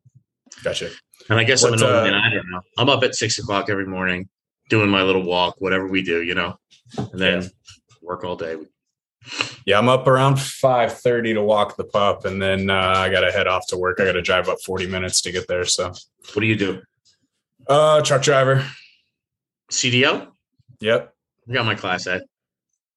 [0.63, 0.89] Gotcha.
[1.29, 2.13] And I guess I'm What, an old uh, man.
[2.15, 2.61] I don't know.
[2.79, 4.27] I'm up at six o'clock every morning
[4.71, 6.57] doing my little walk, whatever we do, you know,
[6.97, 7.47] and then Yeah.
[8.01, 8.55] work all day.
[9.65, 13.31] Yeah, I'm up around five thirty to walk the pup, and then uh, I gotta
[13.31, 13.99] head off to work.
[13.99, 15.65] I gotta drive up forty minutes to get there.
[15.65, 15.89] So,
[16.33, 16.81] What do you do?
[17.67, 18.65] uh, truck driver.
[19.71, 20.29] CDL?
[20.79, 21.13] Yep.
[21.49, 22.21] I got my class A.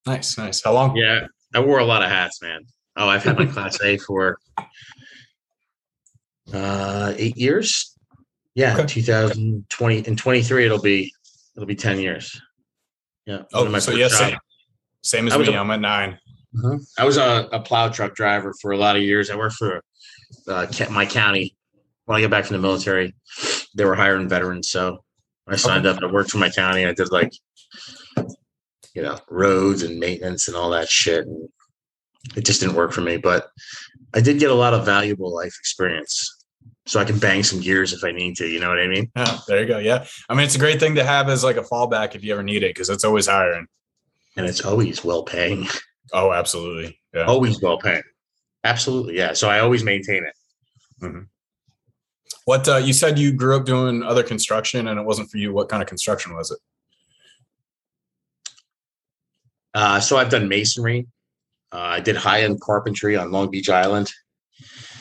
[0.07, 0.63] Nice, nice.
[0.63, 0.97] How long?
[0.97, 2.63] Yeah, I wore a lot of hats, man.
[2.97, 4.39] Oh, I've had my class A for
[6.55, 7.95] uh eight years.
[8.55, 8.87] Yeah, Okay.
[8.87, 11.13] 2020 and 23 it'll be
[11.57, 12.41] it'll be 10 years.
[13.27, 13.43] Yeah.
[13.53, 14.39] Oh, my so first yeah, same,
[15.03, 15.55] same as I was me.
[15.55, 16.19] a- I'm at nine.
[16.99, 19.29] I was a, a plow truck driver for a lot of years.
[19.29, 19.83] I worked for
[20.47, 21.57] uh, my county.
[22.05, 23.15] When I got back from the military,
[23.75, 25.03] they were hiring veterans, so
[25.49, 26.03] I signed up.
[26.03, 26.85] I worked for my county.
[26.87, 27.33] I did like,
[28.95, 31.27] you know, roads and maintenance and all that shit.
[31.27, 31.49] And
[32.37, 33.17] it just didn't work for me.
[33.17, 33.49] But
[34.15, 36.44] I did get a lot of valuable life experience,
[36.87, 38.47] so I can bang some gears if I need to.
[38.47, 39.11] You know what I mean?
[39.17, 39.79] Yeah, there you go.
[39.79, 42.33] Yeah, I mean it's a great thing to have as like a fallback if you
[42.33, 43.67] ever need it because it's always hiring.
[44.37, 45.67] And it's always well paying.
[46.13, 46.99] Oh, absolutely.
[47.15, 47.25] Yeah.
[47.25, 48.03] Always well paying.
[48.65, 49.33] Absolutely, yeah.
[49.33, 51.27] So I always maintain it.
[52.45, 55.53] What uh, you said you grew up doing other construction and it wasn't for you.
[55.53, 56.59] What kind of construction was it?
[59.73, 61.07] Uh, so I've done masonry.
[61.73, 64.13] Uh, I did high end carpentry on Long Beach Island.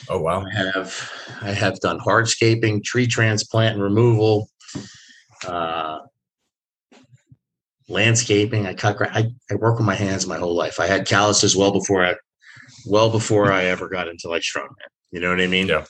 [0.10, 0.46] Oh wow.
[0.46, 4.50] I have I have done hardscaping, tree transplant and removal,
[5.48, 6.00] uh,
[7.90, 8.66] landscaping.
[8.68, 8.98] I cut.
[9.02, 10.80] I, I work with my hands my whole life.
[10.80, 12.16] I had calluses well before I,
[12.86, 14.70] well before I ever got into like strongman.
[15.12, 15.68] You know what I mean?
[15.68, 15.86] Yeah.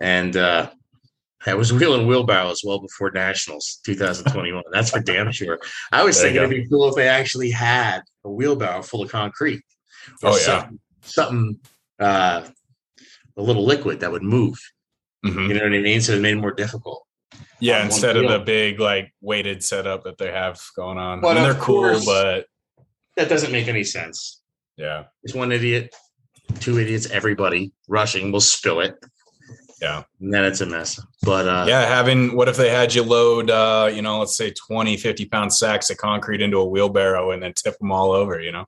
[0.00, 0.70] And uh,
[1.46, 4.62] I was wheeling wheelbarrows well before nationals 2021.
[4.72, 5.58] That's for damn sure.
[5.92, 9.10] I was There thinking it'd be cool if they actually had a wheelbarrow full of
[9.10, 9.62] concrete.
[10.22, 10.38] or Oh, yeah.
[10.42, 11.58] something, something
[12.00, 12.42] uh,
[13.36, 14.58] a little liquid that would move.
[15.24, 15.48] Mhm.
[15.48, 16.00] You know what I mean?
[16.00, 17.04] So it made it more difficult.
[17.60, 21.20] Yeah, instead of the big like weighted setup that they have going on.
[21.20, 22.46] But I mean, they're cool, course- but
[23.16, 24.42] That doesn't make any sense.
[24.76, 25.94] yeah, There's one idiot,
[26.60, 28.94] two idiots, everybody rushing will spill it.
[29.80, 30.04] Yeah.
[30.20, 30.98] And then it's a mess.
[31.22, 31.84] But uh, yeah.
[31.86, 35.52] Having what if they had you load, uh, you know, let's say 20, 50 pound
[35.52, 38.64] sacks of concrete into a wheelbarrow and then tip them all over, you know?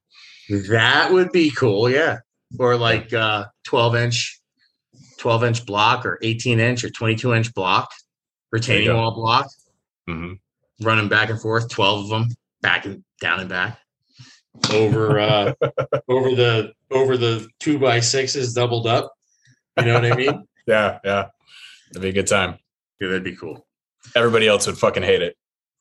[0.70, 1.88] that would be cool.
[1.90, 2.18] Yeah.
[2.58, 4.40] Or like uh, 12 inch,
[5.18, 7.90] 12 inch block or 18 inch or 22 inch block,
[8.50, 9.48] retaining wall block,
[10.06, 10.34] hmm
[10.80, 12.28] running back and forth, 12 of them
[12.62, 13.80] back and down and back
[14.72, 15.52] over uh
[16.08, 19.12] over the over the two by sixes doubled up.
[19.78, 20.44] You know what I mean?
[20.66, 21.28] Yeah, yeah.
[21.92, 22.58] It'd be a good time.
[23.00, 23.66] Yeah, that'd be cool.
[24.14, 25.34] Everybody else would fucking hate it.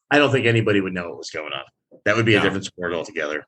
[0.09, 1.65] I don't think anybody would know what was going on.
[2.05, 3.45] That would be a different sport altogether.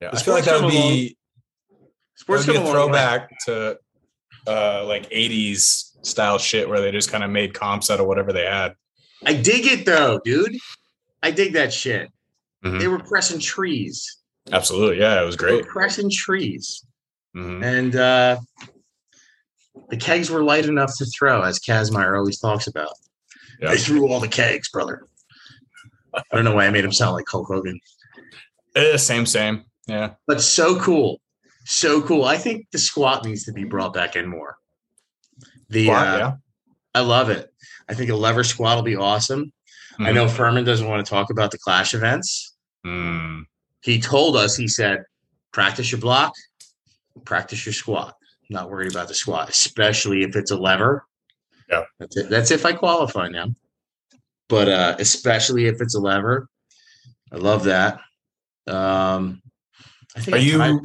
[0.00, 0.08] Yeah.
[0.14, 2.86] I feel like that would come be, that Sports would be come a a long
[2.86, 3.78] throwback to
[4.46, 8.32] uh, like 80s style shit where they just kind of made comps out of whatever
[8.32, 8.74] they had.
[9.24, 10.56] I dig it though, dude.
[11.22, 12.10] I dig that shit.
[12.64, 12.80] Mhm.
[12.80, 14.18] They were pressing trees.
[14.50, 14.98] Absolutely.
[14.98, 15.64] Yeah, it was They great.
[15.64, 16.84] were pressing trees.
[17.36, 17.62] Mhm.
[17.64, 18.40] And uh
[19.88, 22.92] the kegs were light enough to throw, as Kazmaier always talks about.
[23.60, 23.70] Yeah.
[23.70, 25.06] They threw all the kegs, brother.
[26.14, 27.78] I don't know why I made him sound like Hulk Hogan.
[28.74, 29.64] Eh, same, same.
[29.86, 30.14] Yeah.
[30.26, 31.20] But so cool.
[31.64, 32.24] So cool.
[32.24, 34.56] I think the squat needs to be brought back in more.
[35.68, 36.32] The Squat, uh, yeah.
[36.94, 37.52] I love it.
[37.88, 39.52] I think a lever squat will be awesome.
[39.98, 40.14] I Mhm.
[40.14, 42.54] know Furman doesn't want to talk about the clash events.
[42.84, 43.44] Mm.
[43.80, 45.04] He told us, he said,
[45.52, 46.32] practice your block,
[47.24, 48.16] practice your squat.
[48.50, 51.06] Not worried about the squat, especially if it's a lever.
[51.68, 51.84] Yeah.
[51.98, 52.28] That's it.
[52.30, 53.54] That's if I qualify now.
[54.48, 56.48] But uh, especially if it's a lever.
[57.32, 58.00] I love that.
[58.66, 59.42] Um
[60.14, 60.82] I think Are you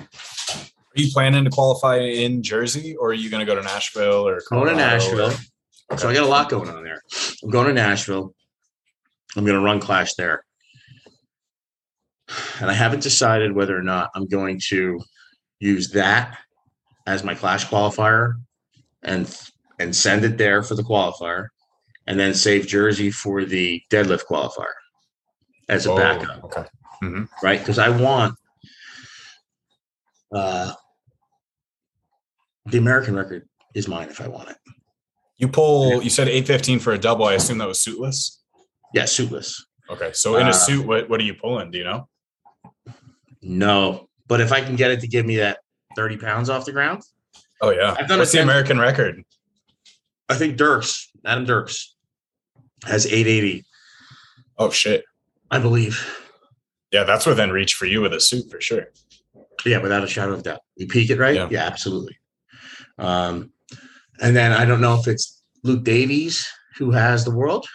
[0.98, 4.42] you planning to qualify in Jersey or are you going to go to Nashville or
[4.50, 5.32] going to Nashville?
[5.98, 7.02] So I got a lot going on there.
[7.44, 8.34] I'm going to Nashville.
[9.36, 10.44] I'm going to run Clash there.
[12.60, 15.00] And I haven't decided whether or not I'm going to
[15.60, 16.38] use that
[17.06, 18.34] as my Clash qualifier
[19.04, 19.34] and
[19.80, 21.48] and send it there for the qualifier
[22.06, 24.74] and then save Jersey for the deadlift qualifier
[25.70, 26.66] as a Oh, backup, Okay.
[27.44, 27.60] right?
[27.60, 28.36] Because I want
[30.34, 30.74] uh
[32.68, 34.58] the American record is mine if I want it.
[35.38, 36.02] You pull.
[36.02, 37.26] You said eight fifteen for a double.
[37.26, 38.42] I assume that was suitless.
[38.94, 39.66] Yeah, suitless.
[39.90, 40.12] Okay.
[40.14, 41.72] So in Uh, a suit, what what are you pulling?
[41.72, 42.08] Do you know?
[43.42, 45.60] No, but if I can get it to give me that
[45.96, 47.04] 30 pounds off the ground,
[47.62, 47.96] Oh yeah.
[47.98, 49.24] I've done What's the American record?
[50.30, 51.96] I think Dirks, Adam Dirks,
[52.86, 53.64] has 880,
[54.58, 55.04] Oh shit.
[55.50, 56.04] I believe.
[56.92, 58.88] Yeah, that's within reach for you with a suit for sure.
[59.66, 60.60] Yeah, without a shadow of doubt.
[60.76, 61.36] You peak it right?
[61.36, 61.48] Yeah.
[61.50, 62.18] Yeah, absolutely.
[62.98, 63.52] Um,
[64.22, 67.66] and then I don't know if it's Luke Davies who has the world.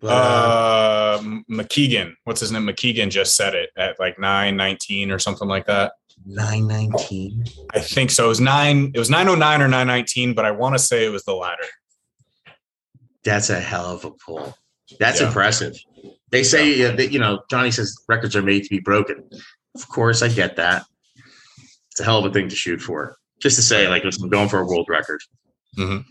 [0.00, 1.18] But, uh, Uh,
[1.50, 2.12] McKeegan.
[2.24, 2.62] What's his name?
[2.66, 5.92] McKeegan just said it at like nine nineteen or something like that.
[6.26, 7.44] 919.
[7.74, 8.26] I think so.
[8.26, 8.92] It was nine.
[8.94, 11.24] It was nine oh nine or nine nineteen, but I want to say it was
[11.24, 11.64] the latter.
[13.24, 14.56] That's a hell of a pull.
[15.00, 15.26] That's Yeah.
[15.28, 15.74] impressive.
[16.30, 19.28] They say uh, that, you know, Johnny says records are made to be broken.
[19.74, 20.84] Of course, I get that.
[21.90, 23.16] It's a hell of a thing to shoot for.
[23.40, 25.20] Just to say, like, listen, I'm going for a world record.
[25.76, 26.04] Mhm.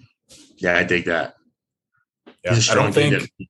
[0.57, 1.35] Yeah, I dig that.
[2.43, 3.49] Yeah, I don't think kid.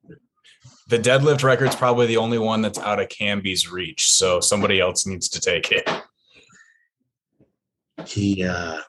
[0.88, 4.10] the deadlift record's probably the only one that's out of Camby's reach.
[4.12, 5.88] So somebody else needs to take it.
[8.06, 8.44] he.
[8.44, 8.82] uh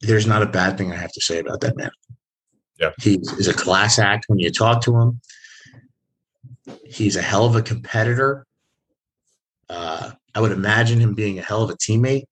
[0.00, 1.90] There's not a bad thing I have to say about that man.
[2.78, 2.92] Yeah.
[3.00, 5.20] he is a class act when you talk to him.
[6.86, 8.46] He's a hell of a competitor.
[9.68, 12.24] Uh, I would imagine him being a hell of a teammate.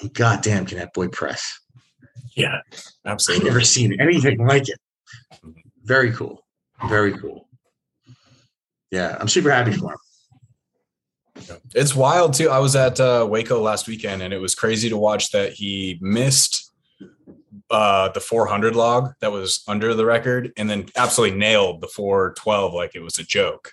[0.00, 1.60] And God damn, can that boy press?
[2.36, 2.60] Yeah,
[3.04, 3.48] absolutely.
[3.48, 4.78] I've never seen anything like it.
[5.84, 6.44] Very cool.
[6.88, 7.48] Very cool.
[8.90, 9.98] Yeah, I'm super happy for him.
[11.74, 12.50] It's wild too.
[12.50, 15.98] I was at uh, Waco last weekend, and it was crazy to watch that he
[16.00, 16.72] missed
[17.70, 22.72] uh, the 400 log that was under the record, and then absolutely nailed the 412
[22.72, 23.72] like it was a joke.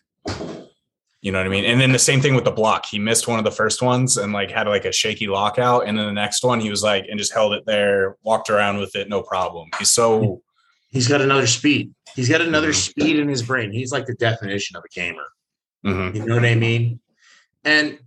[1.24, 1.64] You know what I mean?
[1.64, 2.86] And then the same thing with the block.
[2.86, 5.88] He missed one of the first ones and like had like a shaky lockout.
[5.88, 8.78] And then the next one, he was like, and just held it there, walked around
[8.80, 9.70] with it, no problem.
[9.80, 10.42] He's so.
[10.90, 11.94] He's got another speed.
[12.14, 12.76] He's got another Mhm.
[12.76, 13.72] speed in his brain.
[13.72, 15.24] He's like the definition of a gamer.
[15.86, 16.14] Mhm.
[16.14, 17.00] You know what I mean?
[17.64, 18.00] And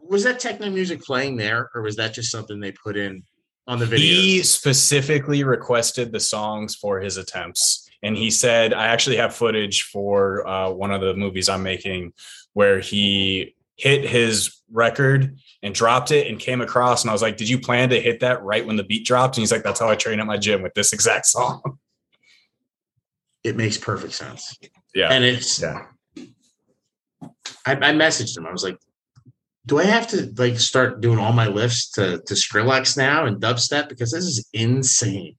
[0.00, 3.24] was that techno music playing there, or was that just something they put in
[3.66, 4.06] on the video?
[4.06, 7.87] He specifically requested the songs for his attempts.
[8.02, 12.12] And he said, I actually have footage for uh, one of the movies I'm making
[12.52, 17.02] where he hit his record and dropped it and came across.
[17.02, 19.36] And I was like, Did you plan to hit that right when the beat dropped?
[19.36, 21.78] And he's like, That's how I train at my gym with this exact song.
[23.44, 24.56] it makes perfect sense.
[24.94, 25.08] Yeah.
[25.10, 25.86] And it's Yeah.
[27.66, 28.46] I, I messaged him.
[28.46, 28.78] I was like,
[29.66, 33.40] do I have to like start doing all my lifts to to Skrillex now and
[33.40, 35.36] dubstep because this is insane.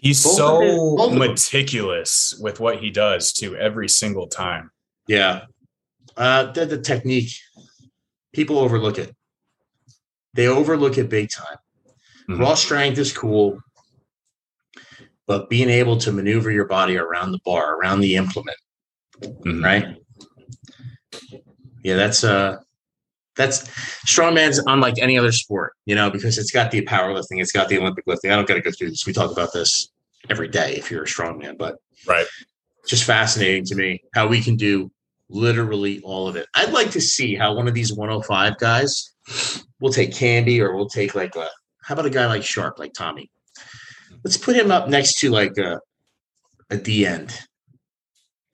[0.00, 1.28] He's Both so them- both of them.
[1.30, 4.70] meticulous with what he does too every single time.
[5.08, 5.44] Yeah.
[6.16, 7.32] Uh the, the technique.
[8.32, 9.14] People overlook it.
[10.34, 11.56] They overlook it big time.
[12.28, 12.38] Mhm.
[12.40, 13.58] Raw strength is cool,
[15.26, 18.58] but being able to maneuver your body around the bar, around the implement,
[19.20, 19.64] Mhm.
[19.64, 19.96] right?
[21.82, 22.58] Yeah, that's uh
[23.38, 23.66] that's
[24.06, 27.78] strongman's unlike any other sport, you know, because it's got the powerlifting, it's got the
[27.78, 28.30] Olympic lifting.
[28.30, 29.06] I don't gotta go through this.
[29.06, 29.88] We talk about this
[30.28, 31.76] every day if you're a strongman, but
[32.06, 32.26] Right.
[32.86, 34.90] just fascinating to me how we can do
[35.30, 36.46] literally all of it.
[36.54, 39.12] I'd like to see how one of these 105 guys
[39.80, 41.48] will take Candy or we'll take like a
[41.82, 43.30] how about a guy like Sharp, like Tommy?
[44.24, 45.80] Let's put him up next to like a
[46.70, 47.32] a D end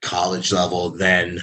[0.01, 1.39] college level, then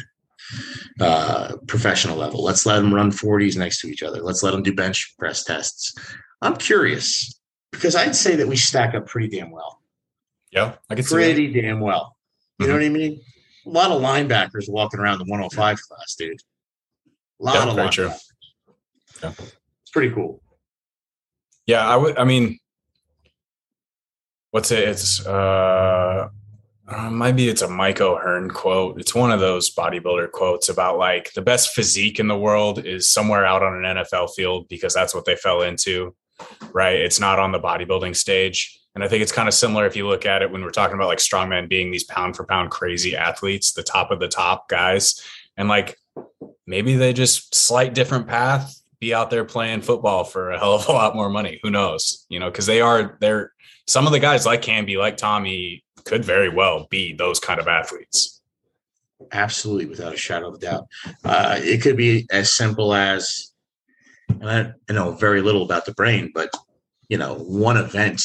[1.01, 2.43] uh professional level.
[2.45, 4.20] Let's let them run 40s next to each other.
[4.22, 5.95] Let's let them do bench press tests.
[6.43, 7.38] I'm curious
[7.70, 9.80] because I'd say that we stack up pretty damn well
[10.51, 10.74] Yeah.
[10.90, 12.16] I can see pretty damn well.
[12.59, 13.20] You know what I mean?
[13.66, 16.40] A lot of linebackers walking around the 105 class, dude.
[17.40, 18.09] A lot Yeah, of very true.
[18.09, 18.20] linebackers.
[19.22, 19.32] Yeah.
[19.82, 20.43] It's pretty cool.
[21.66, 22.18] Yeah, I would.
[22.18, 22.59] I mean,
[24.51, 24.80] what's it?
[24.88, 26.28] It's uh,
[26.89, 29.01] uh, maybe it's a Mike O'Hearn quote.
[29.01, 33.09] It's one of those bodybuilder quotes about like the best physique in the world is
[33.09, 36.14] somewhere out on an NFL field because that's what they fell into,
[36.72, 36.99] right?
[36.99, 38.78] It's not on the bodybuilding stage.
[38.95, 40.97] And I think it's kind of similar if you look at it when we're talking
[40.97, 44.68] about like strongmen being these pound for pound crazy athletes, the top of the top
[44.68, 45.22] guys,
[45.57, 45.97] and like
[46.66, 50.89] maybe they just slight different path be out there playing football for a hell of
[50.89, 51.59] a lot more money.
[51.62, 52.26] Who knows?
[52.28, 53.53] You know, because they are they're
[53.87, 57.69] some of the guys like Canby, like Tommy, could very well be those kind of
[57.69, 58.41] athletes.
[59.31, 60.87] Absolutely, without a shadow of a doubt.
[61.25, 63.53] Uh, it could be as simple as,
[64.29, 66.51] and I, I know very little about the brain, but
[67.09, 68.23] you know, one event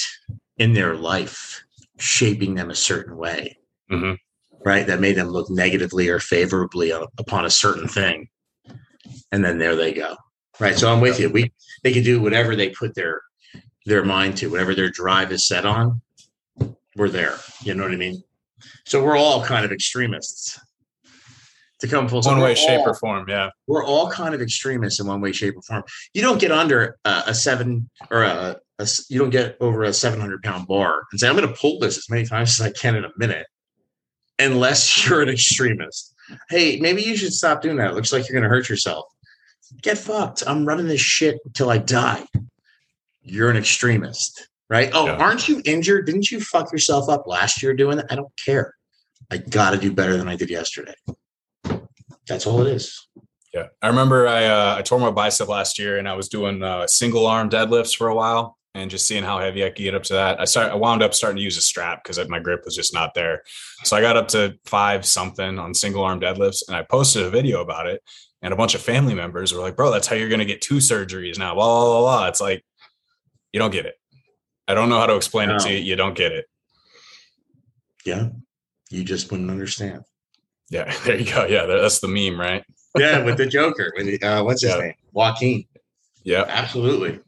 [0.58, 1.62] in their life
[2.00, 3.58] shaping them a certain way,
[3.92, 4.18] Mhm.
[4.66, 4.88] right?
[4.88, 8.30] That made them look negatively or favorably upon a certain thing,
[9.32, 10.16] and then there they go,
[10.60, 10.78] right?
[10.78, 11.30] So I'm with you.
[11.30, 11.52] We
[11.84, 13.22] they could do whatever they put their
[13.86, 16.02] their mind to, whatever their drive is set on.
[16.98, 17.36] We're there.
[17.62, 18.24] You know what I mean?
[18.86, 20.60] So we're all kind of extremists.
[21.82, 23.30] To come full One way, shape, all- or form.
[23.30, 23.52] Yeah.
[23.68, 25.84] we're all kind of extremists in one way, shape, or form.
[26.16, 28.56] You don't get under a, a seven or a
[29.10, 31.78] you don't get over a seven hundred pound bar and say I'm going to pull
[31.78, 33.45] this as many times as I can in a minute,
[34.39, 36.16] unless you're an extremist.
[36.50, 37.91] Hey, maybe you should stop doing that.
[37.91, 39.06] It looks like you're going to hurt yourself.
[39.84, 40.41] Get fucked.
[40.48, 42.26] I'm running this shit until I die.
[43.22, 44.89] You're an extremist, right?
[44.93, 45.18] Oh, Yeah.
[45.18, 46.05] aren't you injured?
[46.05, 48.07] Didn't you fuck yourself up last year doing that?
[48.11, 48.74] I don't care.
[49.32, 50.93] I got to do better than I did yesterday.
[52.28, 53.07] That's all it is.
[53.53, 53.68] Yeah.
[53.82, 56.86] I remember I uh, I tore my bicep last year and I was doing uh,
[56.88, 60.03] single arm deadlifts for a while and just seeing how heavy I could get up
[60.03, 60.39] to that.
[60.39, 62.93] I started I wound up starting to use a strap because my grip was just
[62.93, 63.43] not there.
[63.84, 67.30] So I got up to five something on single arm deadlifts and I posted a
[67.30, 68.03] video about it.
[68.43, 70.76] And a bunch of family members were like, bro, that's how you're gonna get two
[70.76, 71.55] surgeries now.
[71.55, 72.01] Blah blah blah.
[72.01, 72.28] blah.
[72.28, 72.63] It's like
[73.53, 73.95] you don't get it.
[74.68, 75.78] I don't know how to explain it to you.
[75.78, 76.45] You don't get it.
[78.05, 78.30] Yeah.
[78.89, 80.03] You just wouldn't understand.
[80.70, 81.45] Yeah, there you go.
[81.45, 82.63] Yeah, that's the meme, right?
[82.97, 83.93] Yeah, with the Joker.
[83.95, 84.80] With the, uh, what's his Yeah.
[84.80, 84.93] name?
[85.13, 85.65] Joaquin.
[86.24, 86.45] Yeah.
[86.47, 87.20] Absolutely.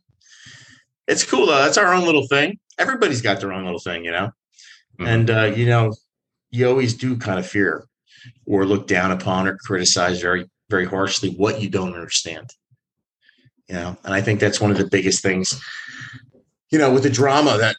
[1.07, 1.57] It's cool though.
[1.63, 2.59] That's our own little thing.
[2.77, 4.31] Everybody's got their own little thing, you know.
[4.99, 5.07] Mhm.
[5.07, 5.95] And uh, you know,
[6.51, 7.85] you always do kind of fear
[8.45, 12.49] or look down upon or criticize very, very harshly what you don't understand.
[13.69, 15.59] You know, and I think that's one of the biggest things.
[16.71, 17.75] You know, with the drama that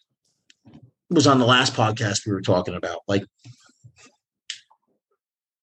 [1.10, 3.24] was on the last podcast we were talking about, like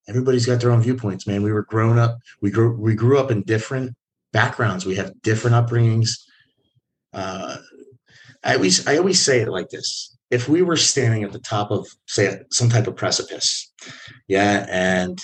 [0.07, 1.43] everybody's got their own viewpoints, man.
[1.43, 3.95] We were grown up, we grew we grew up in different
[4.31, 4.85] backgrounds.
[4.85, 6.11] We have different upbringings.
[7.13, 7.57] Uh,
[8.43, 11.71] I always I always say it like this: if we were standing at the top
[11.71, 13.71] of say some type of precipice,
[14.27, 15.19] yeah, and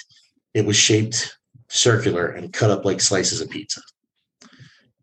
[0.54, 1.38] it was shaped
[1.70, 3.82] circular, and cut up like slices of pizza.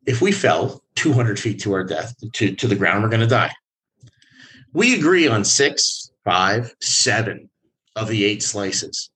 [0.06, 3.26] If we fell 200 feet to our death, to, to the ground, we're going to
[3.26, 3.50] die.
[4.74, 7.48] We agree on six, five, seven
[7.96, 9.10] of the eight slices.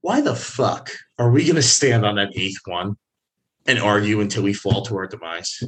[0.00, 2.96] Why the fuck are we going to stand on that eighth one
[3.66, 5.62] and argue until we fall to our demise?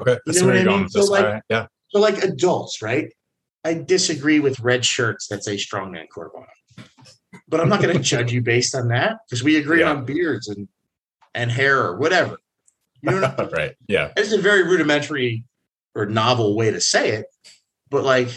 [0.00, 0.88] Okay, that's know where what you're I mean?
[0.88, 3.12] So, like- right, Yeah, So, like adults, right?
[3.64, 6.46] I disagree with red shirts that say strongman Corbana,
[7.48, 9.90] but I'm not going to judge you based on that because we agree Yeah.
[9.90, 10.66] on beards and
[11.34, 12.36] and hair or whatever.
[13.02, 13.52] You know, what I mean?
[13.52, 13.74] right.
[13.86, 15.44] Yeah, it's a very rudimentary
[15.94, 17.26] or novel way to say it,
[17.90, 18.28] but like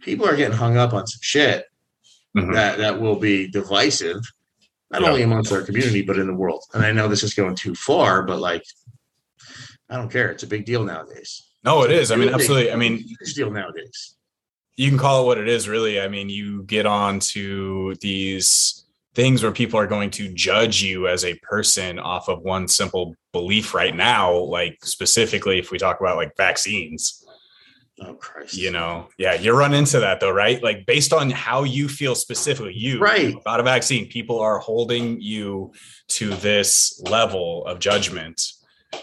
[0.00, 1.66] people are getting hung up on some shit
[2.36, 2.54] Mhm.
[2.54, 4.20] that that will be divisive,
[4.90, 5.08] not Yeah.
[5.08, 6.62] only amongst our community but in the world.
[6.72, 8.64] And I know this is going too far, but like,
[9.88, 10.30] I don't care.
[10.30, 11.42] It's a big deal nowadays.
[11.64, 12.10] No, it is.
[12.12, 12.72] I mean, absolutely.
[12.72, 14.14] I mean, huge deal nowadays.
[14.76, 18.79] you can call it what it is really i mean you get on to these
[19.14, 23.14] things where people are going to judge you as a person off of one simple
[23.32, 27.24] belief right now like specifically if we talk about like vaccines
[28.02, 28.54] Oh Christ!
[28.56, 32.14] you know yeah you run into that though right like based on how you feel
[32.14, 33.34] specifically you Right.
[33.34, 35.72] about a vaccine people are holding you
[36.08, 38.40] to this level of judgment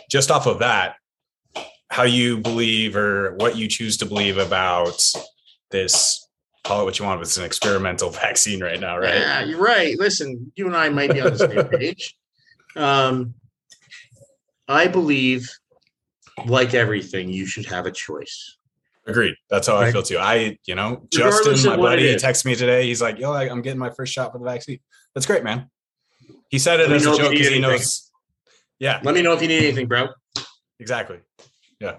[0.09, 0.95] just off of that
[1.89, 5.01] how you believe or what you choose to believe about
[5.71, 6.26] this
[6.67, 9.15] call it what you want but it's an experimental vaccine right now right?
[9.15, 9.97] Yeah, you're right.
[9.97, 12.15] Listen, you and I might be on the same page.
[12.75, 13.33] Um,
[14.67, 15.49] I believe,
[16.45, 18.57] like everything, you should have a choice.
[19.07, 19.35] agreed.
[19.49, 20.17] That's how i feel too.
[20.17, 22.85] I you know Regardless justin my buddy he texted me today.
[22.85, 24.79] He's like yo I, i'm getting my first shot for the vaccine.
[25.15, 25.69] That's great man.
[26.49, 28.11] He said it Let as a joke because he knows.
[28.79, 28.99] Yeah.
[29.03, 30.07] Let me know if you need anything, bro.
[30.79, 31.19] exactly.
[31.79, 31.95] Yeah.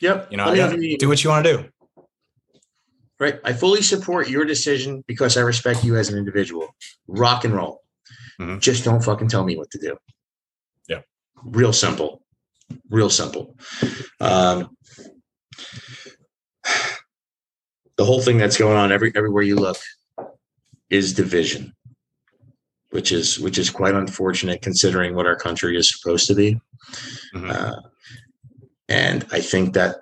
[0.00, 0.28] Yep.
[0.30, 1.68] you know Let yeah, you do what you want to do
[3.20, 3.38] Right.
[3.44, 6.74] I fully support your decision because I respect you as an individual.
[7.06, 7.82] Rock and roll.
[8.40, 8.60] Mhm.
[8.60, 9.98] Just don't fucking tell me what to do.
[10.88, 11.02] Yeah.
[11.44, 12.22] Real simple.
[12.88, 13.58] Real simple.
[14.20, 14.74] Um,
[17.96, 19.76] the whole thing that's going on every everywhere you look
[20.88, 21.74] is division,
[22.88, 26.58] which is which is quite unfortunate considering what our country is supposed to be.
[27.34, 27.50] Mhm.
[27.50, 27.80] Uh,
[28.88, 29.96] and I think that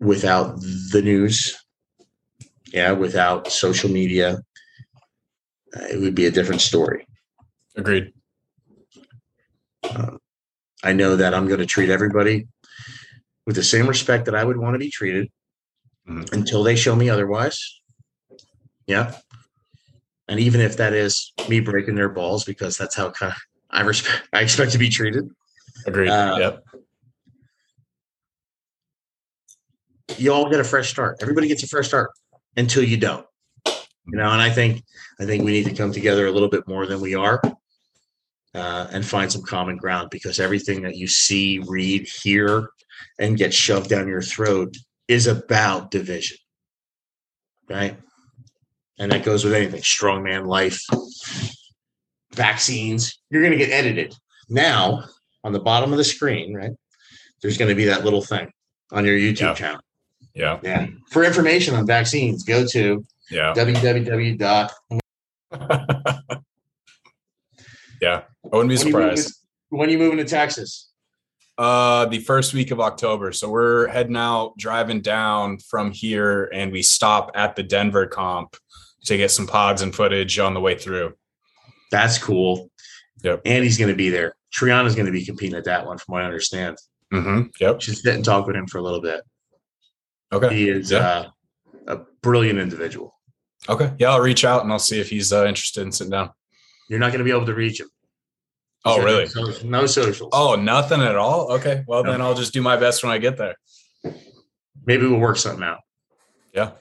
[0.00, 0.60] without
[0.90, 1.56] the news,
[2.72, 4.38] yeah, without social media,
[5.76, 7.06] uh, it would be a different story.
[7.76, 8.12] agreed
[10.82, 12.48] I know that I'm going to treat everybody
[13.46, 15.30] with the same respect that I would want to be treated
[16.08, 16.32] Mhm.
[16.32, 17.80] until they show me otherwise.
[18.86, 19.16] Yeah.
[20.28, 23.38] And even if that is me breaking their balls because that's how kind of
[23.70, 25.28] I respect I expect to be treated.
[25.86, 26.64] agreed Uh, yep
[30.18, 31.18] you all get a fresh start.
[31.20, 32.10] Everybody gets a fresh start
[32.56, 33.26] until you don't.
[33.66, 34.84] You know, and I think
[35.20, 37.42] I think we need to come together a little bit more than we are,
[38.54, 42.70] uh, and find some common ground because everything that you see, read, hear,
[43.18, 44.76] and get shoved down your throat
[45.08, 46.36] is about division,
[47.68, 47.98] right?
[48.98, 50.80] And that goes with anything: strongman life,
[52.32, 53.18] vaccines.
[53.30, 54.14] You're going to get edited
[54.48, 55.04] now
[55.42, 56.72] on the bottom of the screen, right?
[57.42, 58.52] There's going to be that little thing
[58.92, 59.54] on your YouTube Yeah.
[59.54, 59.80] channel.
[60.36, 60.86] Yeah Yeah.
[61.10, 64.38] For information on vaccines, go to yeah www.
[64.38, 64.72] dot
[68.00, 69.34] yeah i wouldn't be surprised
[69.70, 70.90] When you moving to Texas?
[71.58, 73.32] Uh, the first week of October.
[73.32, 78.56] So we're heading out, driving down from here, and we stop at the Denver comp
[79.06, 81.14] to get some pods and footage on the way through.
[81.90, 82.70] That's cool.
[83.24, 83.40] Yep.
[83.46, 84.36] Andy's going to be there.
[84.54, 86.76] Triana's going to be competing at that one, from what I understand.
[87.12, 87.48] Mm-hmm.
[87.58, 87.80] Yep.
[87.80, 89.22] Should sit and talk with him for a little bit.
[90.32, 90.54] Okay.
[90.54, 90.98] He is Yeah.
[90.98, 91.28] uh,
[91.86, 93.14] a brilliant individual.
[93.68, 93.92] Okay.
[93.98, 96.30] Yeah, I'll reach out and I'll see if he's uh, interested in sitting down.
[96.88, 97.88] You're not going to be able to reach him.
[98.84, 99.24] Oh, really?
[99.24, 100.30] No, social- no socials.
[100.32, 101.52] Oh, nothing at all.
[101.52, 101.82] Okay.
[101.88, 102.12] Well, No.
[102.12, 103.56] then I'll just do my best when I get there.
[104.84, 105.78] Maybe we'll work something out.
[106.54, 106.72] Yeah.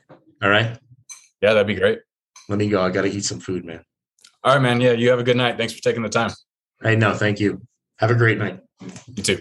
[0.43, 0.77] All right.
[1.41, 1.99] Yeah, that'd be great.
[2.49, 2.81] Let me go.
[2.81, 3.83] I got to eat some food, man.
[4.43, 4.79] All right, man.
[4.81, 5.57] Yeah, you have a good night.
[5.57, 6.31] Thanks for taking the time.
[6.83, 7.61] Hey, no, thank you.
[7.97, 8.59] Have a great night.
[9.07, 9.39] You too.